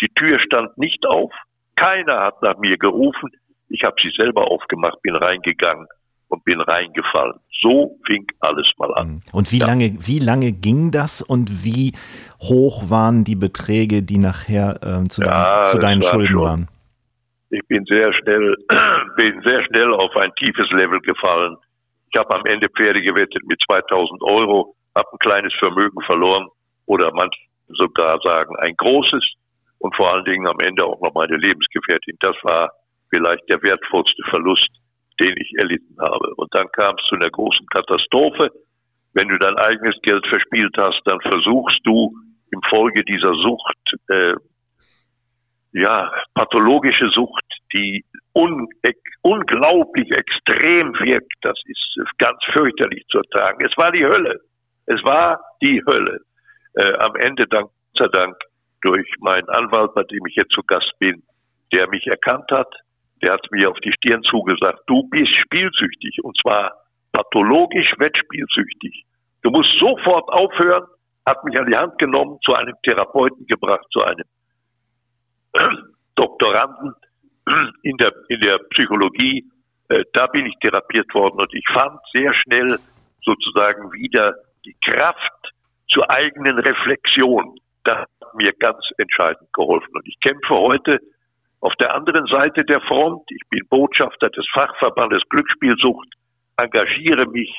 [0.00, 1.32] die Tür stand nicht auf.
[1.76, 3.30] Keiner hat nach mir gerufen.
[3.68, 5.86] Ich habe sie selber aufgemacht, bin reingegangen
[6.28, 7.34] und bin reingefallen.
[7.60, 9.08] So fing alles mal an.
[9.08, 9.22] Mhm.
[9.32, 9.66] Und wie ja.
[9.66, 11.92] lange, wie lange ging das und wie
[12.40, 16.68] hoch waren die Beträge, die nachher ähm, zu, ja, dein, zu deinen Schulden waren?
[17.50, 18.56] Ich bin sehr schnell,
[19.16, 21.56] bin sehr schnell auf ein tiefes Level gefallen.
[22.12, 26.48] Ich habe am Ende Pferde gewettet mit 2000 Euro, habe ein kleines Vermögen verloren
[26.86, 29.22] oder manche sogar sagen ein großes
[29.78, 32.16] und vor allen Dingen am Ende auch noch meine Lebensgefährtin.
[32.20, 32.72] Das war
[33.10, 34.68] vielleicht der wertvollste Verlust,
[35.20, 36.34] den ich erlitten habe.
[36.36, 38.50] Und dann kam es zu einer großen Katastrophe.
[39.14, 42.12] Wenn du dein eigenes Geld verspielt hast, dann versuchst du
[42.52, 43.76] im Folge dieser Sucht,
[44.08, 44.34] äh,
[45.72, 48.04] ja, pathologische Sucht, die
[48.34, 48.68] un
[49.22, 51.32] unglaublich extrem wirkt.
[51.42, 53.64] Das ist ganz fürchterlich zu ertragen.
[53.64, 54.40] Es war die Hölle.
[54.86, 56.20] Es war die Hölle.
[56.74, 58.36] äh, am Ende, Dank sei Dank,
[58.82, 61.22] durch meinen Anwalt, bei dem ich jetzt zu Gast bin,
[61.72, 62.72] der mich erkannt hat,
[63.22, 66.72] der hat mir auf die Stirn zugesagt, du bist spielsüchtig und zwar
[67.12, 69.04] pathologisch wettspielsüchtig.
[69.42, 70.86] Du musst sofort aufhören,
[71.26, 74.24] hat mich an die Hand genommen, zu einem Therapeuten gebracht, zu einem
[76.14, 76.94] Doktoranden
[77.82, 79.44] in der, in der Psychologie.
[79.88, 82.78] Äh, da bin ich therapiert worden und ich fand sehr schnell
[83.22, 84.34] sozusagen wieder
[84.64, 85.52] die Kraft
[85.88, 87.58] zur eigenen Reflexion.
[87.84, 89.90] Das hat mir ganz entscheidend geholfen.
[89.92, 91.00] Und ich kämpfe heute
[91.60, 93.22] auf der anderen Seite der Front.
[93.30, 96.08] Ich bin Botschafter des Fachverbandes Glücksspielsucht,
[96.56, 97.50] engagiere mich,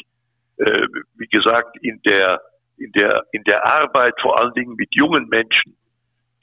[0.58, 2.42] äh, wie gesagt, in der,
[2.78, 5.76] in der, in der Arbeit vor allen Dingen mit jungen Menschen,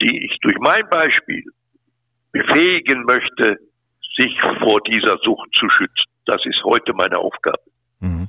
[0.01, 1.43] die ich durch mein Beispiel
[2.31, 3.57] befähigen möchte,
[4.17, 6.05] sich vor dieser Sucht zu schützen.
[6.25, 7.61] Das ist heute meine Aufgabe.
[7.99, 8.27] Mhm.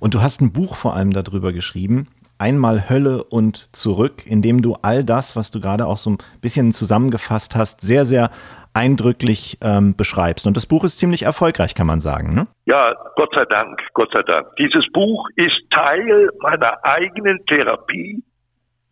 [0.00, 4.60] Und du hast ein Buch vor allem darüber geschrieben, Einmal Hölle und zurück, in dem
[4.60, 8.30] du all das, was du gerade auch so ein bisschen zusammengefasst hast, sehr, sehr
[8.74, 10.44] eindrücklich ähm, beschreibst.
[10.48, 12.34] Und das Buch ist ziemlich erfolgreich, kann man sagen.
[12.34, 12.44] Ne?
[12.66, 14.48] Ja, Gott sei Dank, Gott sei Dank.
[14.58, 18.24] Dieses Buch ist Teil meiner eigenen Therapie.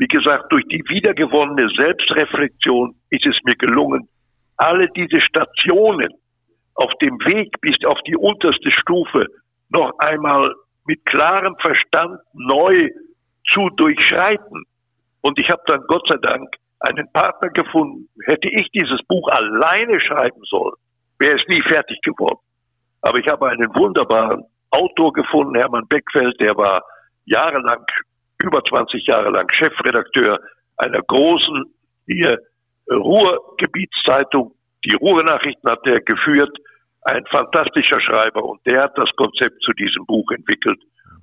[0.02, 4.08] Wie gesagt, durch die wiedergewonnene Selbstreflexion ist es mir gelungen,
[4.56, 6.08] alle diese Stationen
[6.74, 9.24] auf dem Weg bis auf die unterste Stufe
[9.68, 10.52] noch einmal
[10.86, 12.88] mit klarem Verstand neu
[13.48, 14.64] zu durchschreiten.
[15.20, 16.48] Und ich habe dann Gott sei Dank
[16.80, 18.08] einen Partner gefunden.
[18.26, 20.74] Hätte ich dieses Buch alleine schreiben sollen,
[21.20, 22.40] wäre es nie fertig geworden.
[23.02, 26.82] Aber ich habe einen wunderbaren Autor gefunden, Hermann Beckfeld, der war
[27.24, 27.86] jahrelang,
[28.42, 30.38] über 20 Jahre lang Chefredakteur
[30.76, 31.64] einer großen
[32.06, 32.38] hier
[32.90, 34.54] Ruhrgebietszeitung.
[34.84, 36.56] Die Ruhrnachrichten hat er geführt,
[37.02, 40.80] ein fantastischer Schreiber und der hat das Konzept zu diesem Buch entwickelt.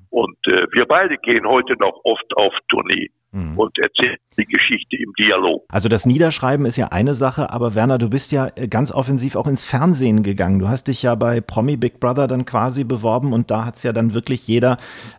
[0.09, 3.57] Und äh, wir beide gehen heute noch oft auf Tournee mhm.
[3.57, 5.65] und erzählen die Geschichte im Dialog.
[5.69, 9.36] Also das Niederschreiben ist ja eine Sache, aber Werner, du bist ja äh, ganz offensiv
[9.36, 10.59] auch ins Fernsehen gegangen.
[10.59, 13.84] Du hast dich ja bei Promi Big Brother dann quasi beworben und da hat es
[13.84, 14.77] ja dann wirklich jeder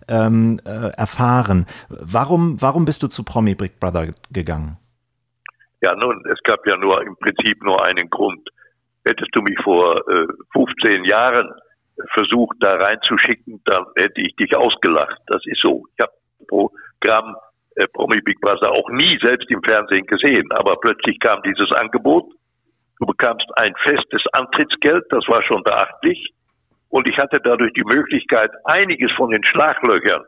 [0.08, 1.66] ähm, äh, erfahren.
[1.88, 4.78] Warum, warum bist du zu Promi Big Brother gegangen?
[5.82, 8.48] Ja, nun, es gab ja nur im Prinzip nur einen Grund.
[9.04, 11.50] Hättest du mich vor äh, 15 Jahren
[12.12, 15.20] versucht, da reinzuschicken, dann hätte ich dich ausgelacht.
[15.26, 15.84] Das ist so.
[15.96, 16.12] Ich habe
[16.48, 17.34] Programm
[17.80, 22.30] äh, Promi Big Brother auch nie selbst im Fernsehen gesehen, aber plötzlich kam dieses Angebot.
[22.98, 26.32] Du bekamst ein festes Antrittsgeld, das war schon beachtlich.
[26.90, 30.22] Und ich hatte dadurch die Möglichkeit, einiges von den Schlaglöchern,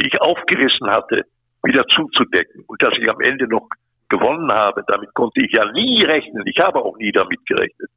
[0.00, 1.22] die ich aufgerissen hatte,
[1.62, 2.64] wieder zuzudecken.
[2.66, 3.68] Und dass ich am Ende noch
[4.08, 6.42] gewonnen habe, damit konnte ich ja nie rechnen.
[6.46, 7.90] Ich habe auch nie damit gerechnet.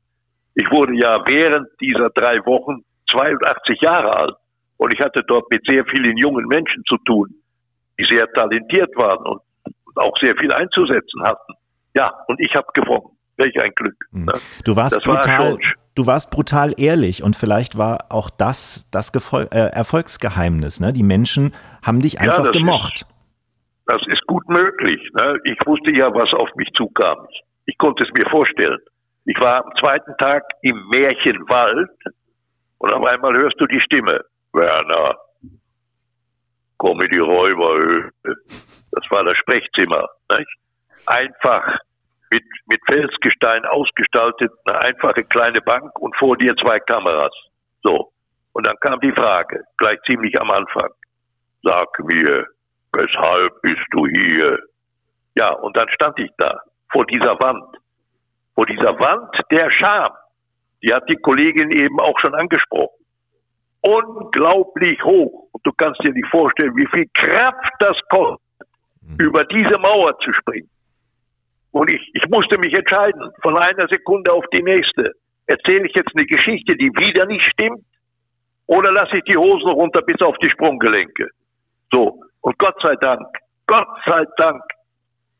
[0.56, 4.36] Ich wurde ja während dieser drei Wochen 82 Jahre alt
[4.78, 7.41] und ich hatte dort mit sehr vielen jungen Menschen zu tun,
[8.00, 9.42] die sehr talentiert waren und
[9.96, 11.54] auch sehr viel einzusetzen hatten.
[11.94, 13.18] Ja, und ich habe gewonnen.
[13.38, 13.96] Welch ein Glück.
[14.12, 14.26] Hm.
[14.26, 14.34] Ne?
[14.66, 15.54] Du warst das brutal.
[15.54, 15.58] War
[15.96, 20.80] du warst brutal ehrlich und vielleicht war auch das das Gefol äh, Erfolgsgeheimnis.
[20.80, 20.94] Ne?
[20.94, 23.02] Die Menschen haben dich einfach ja, gemocht.
[23.02, 23.08] Ist,
[23.88, 25.02] das ist gut möglich.
[25.14, 25.38] Ne?
[25.46, 27.28] Ich wusste ja, was auf mich zukam.
[27.32, 28.80] Ich, ich konnte es mir vorstellen.
[29.26, 31.90] Ich war am zweiten Tag im Märchenwald
[32.80, 34.22] und auf einmal hörst du die Stimme.
[34.54, 35.16] Werner,
[36.82, 38.10] komm in die Räuberhöhle.
[38.24, 40.10] Das war das Sprechzimmer.
[40.36, 40.50] Nicht?
[41.06, 41.78] Einfach
[42.32, 47.34] mit, mit Felsgestein ausgestaltet, eine einfache kleine Bank und vor dir zwei Kameras.
[47.84, 48.12] So.
[48.54, 50.90] Und dann kam die Frage, gleich ziemlich am Anfang.
[51.62, 52.48] Sag mir,
[52.94, 54.58] weshalb bist du hier?
[55.36, 56.62] Ja, und dann stand ich da,
[56.92, 57.78] vor dieser Wand.
[58.56, 60.12] Vor dieser Wand der Scham.
[60.84, 63.01] Die hat die Kollegin eben auch schon angesprochen.
[63.82, 65.50] Unglaublich hoch.
[65.52, 68.42] Und du kannst dir nicht vorstellen, wie viel Kraft das kostet,
[69.02, 69.18] mhm.
[69.20, 70.70] über diese Mauer zu springen.
[71.72, 75.14] Und ich, ich musste mich entscheiden, von einer Sekunde auf die nächste.
[75.48, 77.84] Erzähle ich jetzt eine Geschichte, die wieder nicht stimmt?
[78.68, 81.30] Oder lasse ich die Hosen runter bis auf die Sprunggelenke?
[81.92, 82.22] So.
[82.42, 83.26] Und Gott sei Dank,
[83.68, 84.62] Gott sei Dank,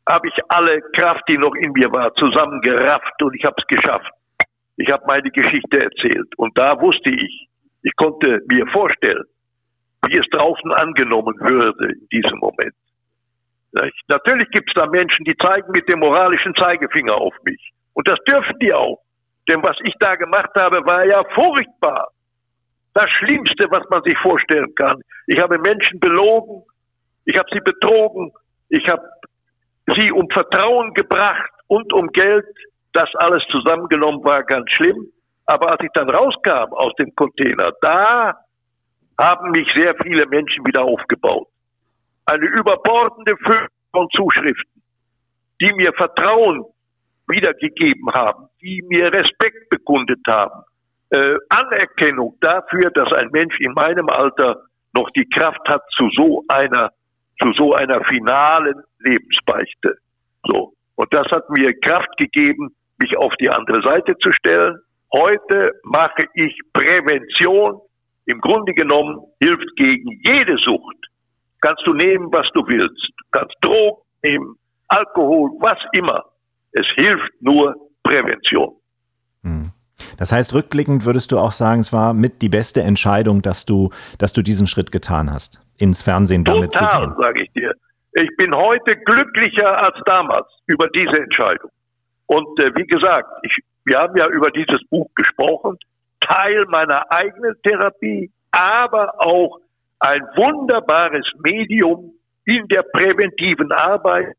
[0.08, 4.10] habe ich alle Kraft, die noch in mir war, zusammengerafft und ich habe es geschafft.
[4.76, 7.48] Ich habe meine Geschichte erzählt und da wusste ich,
[7.82, 9.24] ich konnte mir vorstellen,
[10.06, 12.74] wie es draußen angenommen würde in diesem Moment.
[14.08, 17.72] Natürlich gibt es da Menschen, die zeigen mit dem moralischen Zeigefinger auf mich.
[17.94, 19.00] Und das dürfen die auch.
[19.48, 22.08] Denn was ich da gemacht habe, war ja furchtbar.
[22.94, 25.00] Das Schlimmste, was man sich vorstellen kann.
[25.26, 26.62] Ich habe Menschen belogen,
[27.24, 28.32] ich habe sie betrogen,
[28.68, 29.02] ich habe
[29.96, 32.44] sie um Vertrauen gebracht und um Geld.
[32.92, 35.08] Das alles zusammengenommen war ganz schlimm.
[35.46, 38.34] Aber als ich dann rauskam aus dem Container, da
[39.18, 41.48] haben mich sehr viele Menschen wieder aufgebaut.
[42.26, 44.82] eine überbordende Fülle von Zuschriften,
[45.60, 46.64] die mir Vertrauen
[47.26, 50.62] wiedergegeben haben, die mir Respekt bekundet haben,
[51.10, 54.62] äh, Anerkennung dafür, dass ein Mensch in meinem Alter
[54.94, 56.90] noch die Kraft hat zu so einer,
[57.40, 59.98] zu so einer finalen Lebensbeichte.
[60.44, 60.72] So.
[60.94, 64.78] Und das hat mir Kraft gegeben, mich auf die andere Seite zu stellen.
[65.12, 67.80] Heute mache ich Prävention.
[68.26, 70.96] Im Grunde genommen hilft gegen jede Sucht.
[71.60, 73.10] Kannst du nehmen, was du willst.
[73.18, 74.56] Du kannst Drogen nehmen,
[74.88, 76.24] Alkohol, was immer.
[76.72, 78.74] Es hilft nur Prävention.
[79.42, 79.72] Hm.
[80.18, 83.90] Das heißt, rückblickend würdest du auch sagen, es war mit die beste Entscheidung, dass du,
[84.18, 87.16] dass du diesen Schritt getan hast, ins Fernsehen damit Total, zu gehen.
[87.22, 87.72] sage ich dir.
[88.14, 91.70] Ich bin heute glücklicher als damals über diese Entscheidung.
[92.26, 95.78] Und äh, wie gesagt, ich, wir haben ja über dieses Buch gesprochen,
[96.20, 99.58] Teil meiner eigenen Therapie, aber auch
[99.98, 102.12] ein wunderbares Medium
[102.44, 104.34] in der präventiven Arbeit.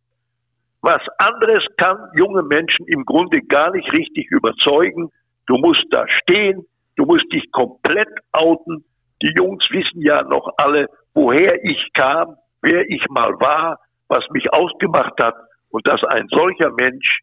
[0.82, 5.10] Was anderes kann junge Menschen im Grunde gar nicht richtig überzeugen.
[5.48, 6.66] Du musst da stehen,
[6.98, 8.84] du musst dich komplett outen.
[9.22, 13.80] Die Jungs wissen ja noch alle, woher ich kam, wer ich mal war,
[14.10, 15.36] was mich ausgemacht hat
[15.70, 17.22] und dass ein solcher Mensch,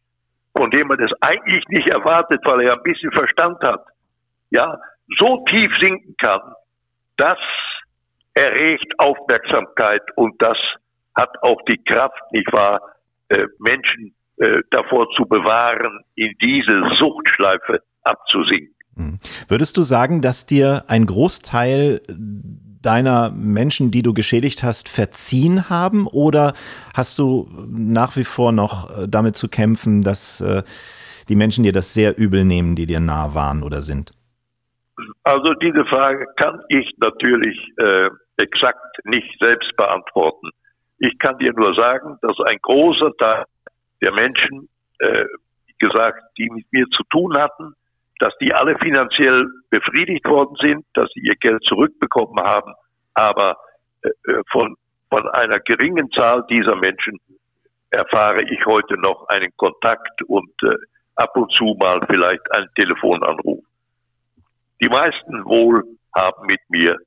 [0.55, 3.85] von dem man es eigentlich nicht erwartet, weil er ein bisschen Verstand hat,
[4.49, 4.77] ja,
[5.19, 6.41] so tief sinken kann,
[7.17, 7.37] das
[8.33, 10.57] erregt Aufmerksamkeit und das
[11.15, 12.81] hat auch die Kraft, nicht wahr,
[13.29, 18.75] äh, Menschen äh, davor zu bewahren, in diese Suchtschleife abzusinken.
[18.95, 19.19] Hm.
[19.47, 22.01] Würdest du sagen, dass dir ein Großteil
[22.81, 26.07] deiner Menschen, die du geschädigt hast, verziehen haben?
[26.07, 26.53] Oder
[26.93, 30.63] hast du nach wie vor noch äh, damit zu kämpfen, dass äh,
[31.29, 34.11] die Menschen dir das sehr übel nehmen, die dir nah waren oder sind?
[35.23, 40.49] Also diese Frage kann ich natürlich äh, exakt nicht selbst beantworten.
[40.97, 43.45] Ich kann dir nur sagen, dass ein großer Teil
[44.01, 44.67] der Menschen,
[44.99, 45.25] äh,
[45.79, 47.73] gesagt, die mit mir zu tun hatten,
[48.21, 52.71] dass die alle finanziell befriedigt worden sind, dass sie ihr Geld zurückbekommen haben.
[53.15, 53.57] Aber
[54.03, 54.75] äh, äh, von,
[55.09, 57.17] von einer geringen Zahl dieser Menschen
[57.89, 60.75] erfahre ich heute noch einen Kontakt und äh,
[61.15, 63.63] ab und zu mal vielleicht einen Telefonanruf.
[64.81, 65.83] Die meisten wohl
[66.15, 66.97] haben mit mir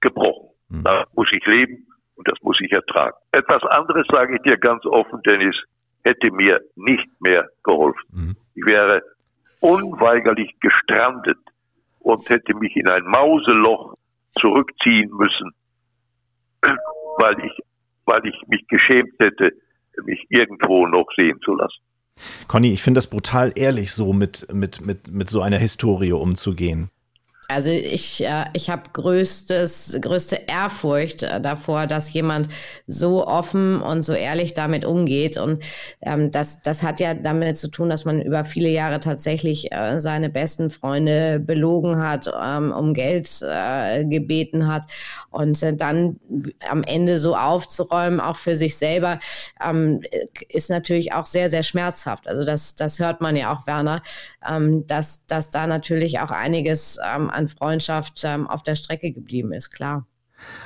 [0.00, 0.50] gebrochen.
[0.68, 0.82] Mhm.
[0.82, 1.86] Da muss ich leben
[2.16, 3.16] und das muss ich ertragen.
[3.30, 5.56] Etwas anderes sage ich dir ganz offen, Dennis,
[6.04, 8.08] hätte mir nicht mehr geholfen.
[8.10, 8.36] Mhm.
[8.56, 9.02] Ich wäre
[9.60, 11.38] unweigerlich gestrandet
[12.00, 13.94] und hätte mich in ein Mauseloch
[14.38, 15.50] zurückziehen müssen,
[17.18, 17.52] weil ich,
[18.04, 19.52] weil ich mich geschämt hätte,
[20.04, 21.82] mich irgendwo noch sehen zu lassen.
[22.48, 26.90] Conny, ich finde das brutal ehrlich, so mit, mit, mit, mit so einer Historie umzugehen.
[27.48, 32.48] Also ich, äh, ich habe größtes, größte Ehrfurcht äh, davor, dass jemand
[32.88, 35.36] so offen und so ehrlich damit umgeht.
[35.36, 35.62] Und
[36.02, 40.00] ähm, das, das hat ja damit zu tun, dass man über viele Jahre tatsächlich äh,
[40.00, 44.86] seine besten Freunde belogen hat, ähm, um Geld äh, gebeten hat.
[45.30, 46.18] Und äh, dann
[46.68, 49.20] am Ende so aufzuräumen, auch für sich selber,
[49.64, 50.00] ähm,
[50.48, 52.26] ist natürlich auch sehr, sehr schmerzhaft.
[52.26, 54.02] Also das, das hört man ja auch, Werner,
[54.48, 59.52] ähm, dass, dass da natürlich auch einiges ähm, an Freundschaft ähm, auf der Strecke geblieben
[59.52, 60.06] ist, klar.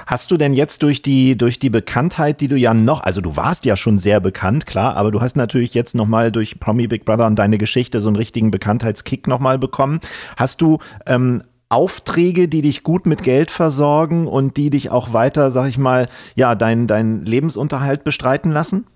[0.06, 3.36] Hast du denn jetzt durch die, durch die Bekanntheit, die du ja noch, also du
[3.36, 7.04] warst ja schon sehr bekannt, klar, aber du hast natürlich jetzt nochmal durch Promi Big
[7.04, 10.00] Brother und deine Geschichte so einen richtigen Bekanntheitskick nochmal bekommen.
[10.36, 15.52] Hast du ähm, Aufträge, die dich gut mit Geld versorgen und die dich auch weiter,
[15.52, 18.86] sag ich mal, ja, deinen dein Lebensunterhalt bestreiten lassen?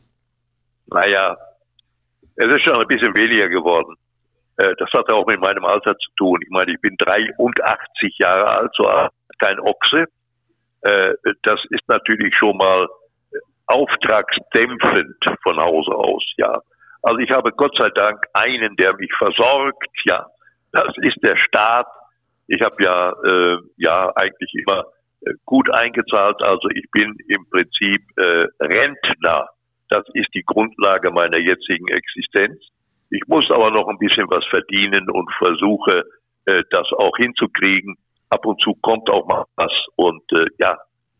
[0.87, 1.37] Naja,
[2.35, 3.95] es ist schon ein bisschen weniger geworden.
[4.57, 6.41] Äh, das hat auch mit meinem Alter zu tun.
[6.43, 8.85] Ich meine, ich bin 83 Jahre alt, so
[9.39, 10.07] kein Ochse.
[10.83, 12.87] Äh, das ist natürlich schon mal
[13.67, 16.61] auftragsdämpfend von Hause aus, ja.
[17.03, 20.27] Also ich habe Gott sei Dank einen, der mich versorgt, ja.
[20.73, 21.87] Das ist der Staat.
[22.47, 24.85] Ich habe ja, äh, ja eigentlich immer
[25.21, 26.43] äh, gut eingezahlt.
[26.43, 29.49] Also ich bin im Prinzip äh, Rentner.
[29.89, 32.61] Das ist die Grundlage meiner jetzigen Existenz.
[33.11, 36.05] Ich muss aber noch ein bisschen was verdienen und versuche,
[36.47, 37.97] äh, das auch hinzukriegen.
[38.31, 40.77] Ab und zu kommt auch mal was und äh, ja,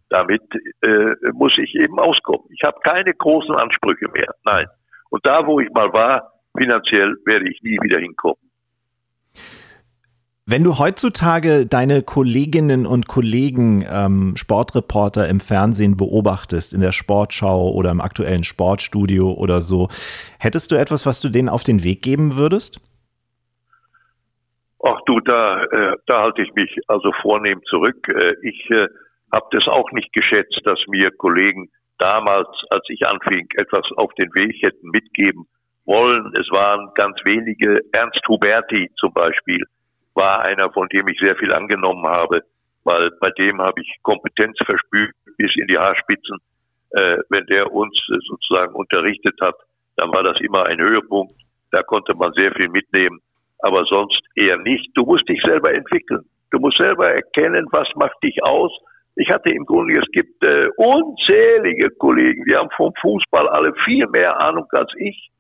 [0.09, 0.43] damit
[0.83, 2.47] äh, muss ich eben auskommen.
[2.51, 4.35] Ich habe keine großen Ansprüche mehr.
[4.45, 4.67] Nein.
[5.11, 8.39] Und da, wo ich mal war, finanziell werde ich nie wieder hinkommen.
[10.47, 17.73] Wenn du heutzutage deine Kolleginnen und Kollegen, ähm, Sportreporter im Fernsehen beobachtest, in der Sportschau
[17.73, 19.89] oder im aktuellen Sportstudio oder so,
[20.39, 22.79] hättest du etwas, was du denen auf den Weg geben würdest?
[24.85, 28.07] Ach du, da, äh, da halte ich mich also vornehm zurück.
[28.15, 28.87] Äh, ich äh,
[29.33, 34.29] habe das auch nicht geschätzt, dass mir Kollegen damals, als ich anfing, etwas auf den
[34.35, 35.47] Weg hätten mitgeben
[35.87, 36.35] wollen.
[36.39, 37.81] Es waren ganz wenige.
[37.93, 39.65] Ernst Huberti zum Beispiel
[40.15, 42.43] war einer, von dem ich sehr viel angenommen habe,
[42.85, 46.39] weil bei dem habe ich Kompetenz verspürt bis in die Haarspitzen.
[46.91, 49.57] Äh, wenn der uns äh, sozusagen unterrichtet hat,
[49.97, 51.35] dann war das immer ein Höhepunkt.
[51.73, 53.21] Da konnte man sehr viel mitnehmen,
[53.59, 54.91] aber sonst eher nicht.
[54.95, 56.25] Du musst dich selber entwickeln.
[56.51, 58.71] Du musst selber erkennen, was macht dich aus.
[59.17, 64.07] Ich hatte im Grunde, es gibt äh, unzählige Kollegen, die haben vom Fußball alle viel
[64.09, 65.31] mehr Ahnung als ich.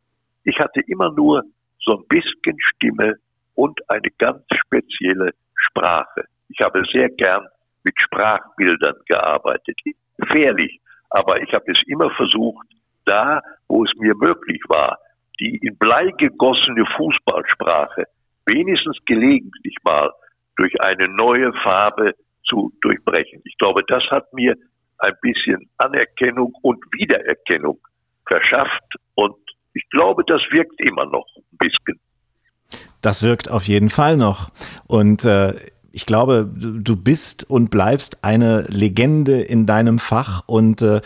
[0.44, 1.42] Ich hatte immer nur
[1.84, 3.14] so ein bisschen Stimme
[3.54, 6.24] und eine ganz spezielle Sprache.
[6.48, 7.46] Ich habe sehr gern
[7.84, 9.78] mit Sprachbildern gearbeitet.
[10.16, 10.80] Gefährlich,
[11.10, 12.66] aber ich habe es immer versucht,
[13.04, 14.98] da, wo es mir möglich war,
[15.40, 18.04] die in Blei gegossene Fußballsprache
[18.46, 20.10] wenigstens gelegentlich mal
[20.56, 23.42] durch eine neue Farbe zu durchbrechen.
[23.44, 24.54] Ich glaube, das hat mir
[24.98, 27.78] ein bisschen Anerkennung und Wiedererkennung
[28.26, 29.36] verschafft und
[29.74, 31.98] ich glaube, das wirkt immer noch ein bisschen.
[33.00, 34.50] Das wirkt auf jeden Fall noch.
[34.86, 35.54] Und äh,
[35.92, 41.00] ich glaube, du bist und bleibst eine Legende in deinem Fach und äh,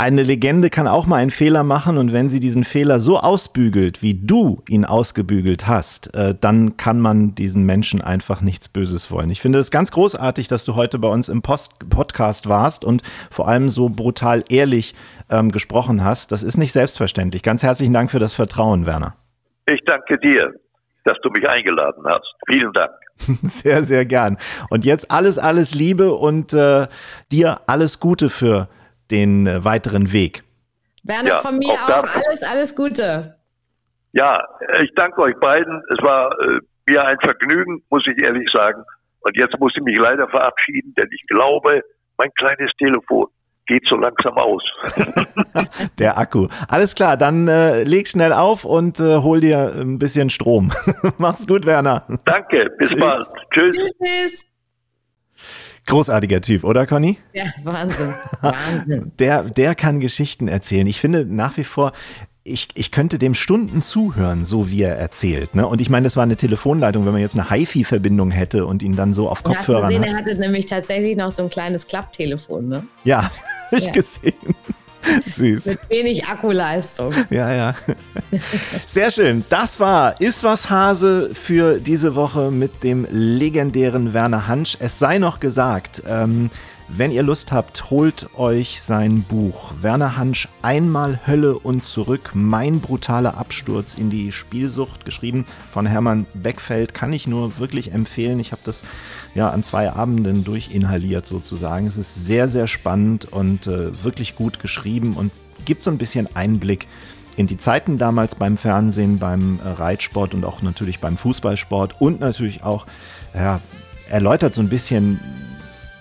[0.00, 4.00] eine Legende kann auch mal einen Fehler machen und wenn sie diesen Fehler so ausbügelt,
[4.00, 9.28] wie du ihn ausgebügelt hast, äh, dann kann man diesen Menschen einfach nichts Böses wollen.
[9.30, 13.02] Ich finde es ganz großartig, dass du heute bei uns im Post Podcast warst und
[13.32, 14.94] vor allem so brutal ehrlich
[15.28, 16.30] ähm, gesprochen hast.
[16.30, 17.42] Das ist nicht selbstverständlich.
[17.42, 19.16] Ganz herzlichen Dank für das Vertrauen, Werner.
[19.66, 20.52] Ich danke dir,
[21.08, 22.34] dass du mich eingeladen hast.
[22.46, 22.92] Vielen Dank.
[23.42, 24.38] Sehr, sehr gern.
[24.70, 26.86] Und jetzt alles, alles Liebe und äh,
[27.32, 28.68] dir alles Gute für
[29.10, 30.44] den äh, weiteren Weg.
[31.02, 33.34] Werner, ja, von mir auch, auch alles, alles Gute.
[34.12, 34.44] Ja,
[34.80, 35.82] ich danke euch beiden.
[35.90, 38.84] Es war äh, mir ein Vergnügen, muss ich ehrlich sagen.
[39.20, 41.82] Und jetzt muss ich mich leider verabschieden, denn ich glaube,
[42.18, 43.26] mein kleines Telefon
[43.68, 44.62] geht so langsam aus.
[45.98, 46.48] Der Akku.
[46.66, 50.72] Alles klar, dann äh, leg schnell auf und äh, hol dir ein bisschen Strom.
[51.18, 52.04] Mach's gut, Werner.
[52.24, 52.98] Danke, bis Tschüss.
[52.98, 53.26] bald.
[53.52, 53.76] Tschüss.
[53.76, 54.46] Tschüss.
[55.86, 57.16] Großartiger Typ, oder Conny?
[57.32, 58.12] Ja, Wahnsinn.
[58.42, 59.12] Wahnsinn.
[59.18, 60.86] Der, der kann Geschichten erzählen.
[60.86, 61.92] Ich finde nach wie vor,
[62.44, 65.54] ich, ich könnte dem Stunden zuhören, so wie er erzählt.
[65.54, 65.66] Ne?
[65.66, 68.96] Und ich meine, das war eine Telefonleitung, wenn man jetzt eine HiFi-Verbindung hätte und ihn
[68.96, 69.88] dann so auf Kopfhörern.
[69.88, 72.84] Gesehen, er hatte nämlich tatsächlich noch so ein kleines Klapptelefon, ne?
[73.04, 73.34] Ja, habe
[73.76, 73.92] ich ja.
[73.92, 74.34] gesehen.
[75.26, 75.66] Süß.
[75.66, 77.12] Mit wenig Akkuleistung.
[77.30, 77.74] Ja, ja.
[78.86, 79.44] Sehr schön.
[79.48, 84.76] Das war Iswas Hase für diese Woche mit dem legendären Werner Hansch.
[84.80, 86.50] Es sei noch gesagt, ähm,
[86.90, 92.30] wenn ihr Lust habt, holt euch sein Buch Werner Hansch Einmal Hölle und zurück.
[92.32, 98.40] Mein brutaler Absturz in die Spielsucht, geschrieben von Hermann Beckfeld, kann ich nur wirklich empfehlen.
[98.40, 98.82] Ich habe das
[99.34, 101.86] ja an zwei Abenden durchinhaliert sozusagen.
[101.86, 105.30] Es ist sehr, sehr spannend und äh, wirklich gut geschrieben und
[105.66, 106.88] gibt so ein bisschen Einblick
[107.36, 112.18] in die Zeiten damals beim Fernsehen, beim äh, Reitsport und auch natürlich beim Fußballsport und
[112.20, 112.86] natürlich auch
[113.34, 113.60] ja,
[114.08, 115.20] erläutert so ein bisschen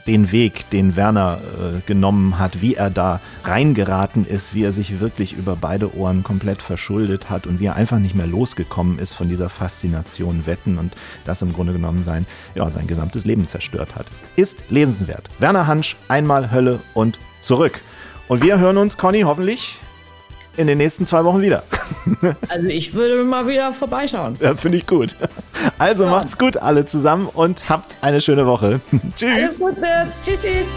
[0.07, 4.99] den Weg, den Werner äh, genommen hat, wie er da reingeraten ist, wie er sich
[4.99, 9.13] wirklich über beide Ohren komplett verschuldet hat und wie er einfach nicht mehr losgekommen ist
[9.13, 10.93] von dieser Faszination Wetten und
[11.25, 14.07] das im Grunde genommen sein, ja, sein gesamtes Leben zerstört hat.
[14.35, 15.29] Ist lesenswert.
[15.39, 17.81] Werner Hansch, einmal Hölle und zurück.
[18.27, 19.79] Und wir hören uns, Conny, hoffentlich
[20.57, 21.63] in den nächsten zwei Wochen wieder.
[22.49, 24.37] Also ich würde mal wieder vorbeischauen.
[24.39, 25.15] Ja, finde ich gut.
[25.77, 26.09] Also ja.
[26.09, 28.81] macht's gut alle zusammen und habt eine schöne Woche.
[29.15, 29.29] tschüss.
[29.29, 30.07] Alles Gute.
[30.23, 30.67] Tschüss, tschüss.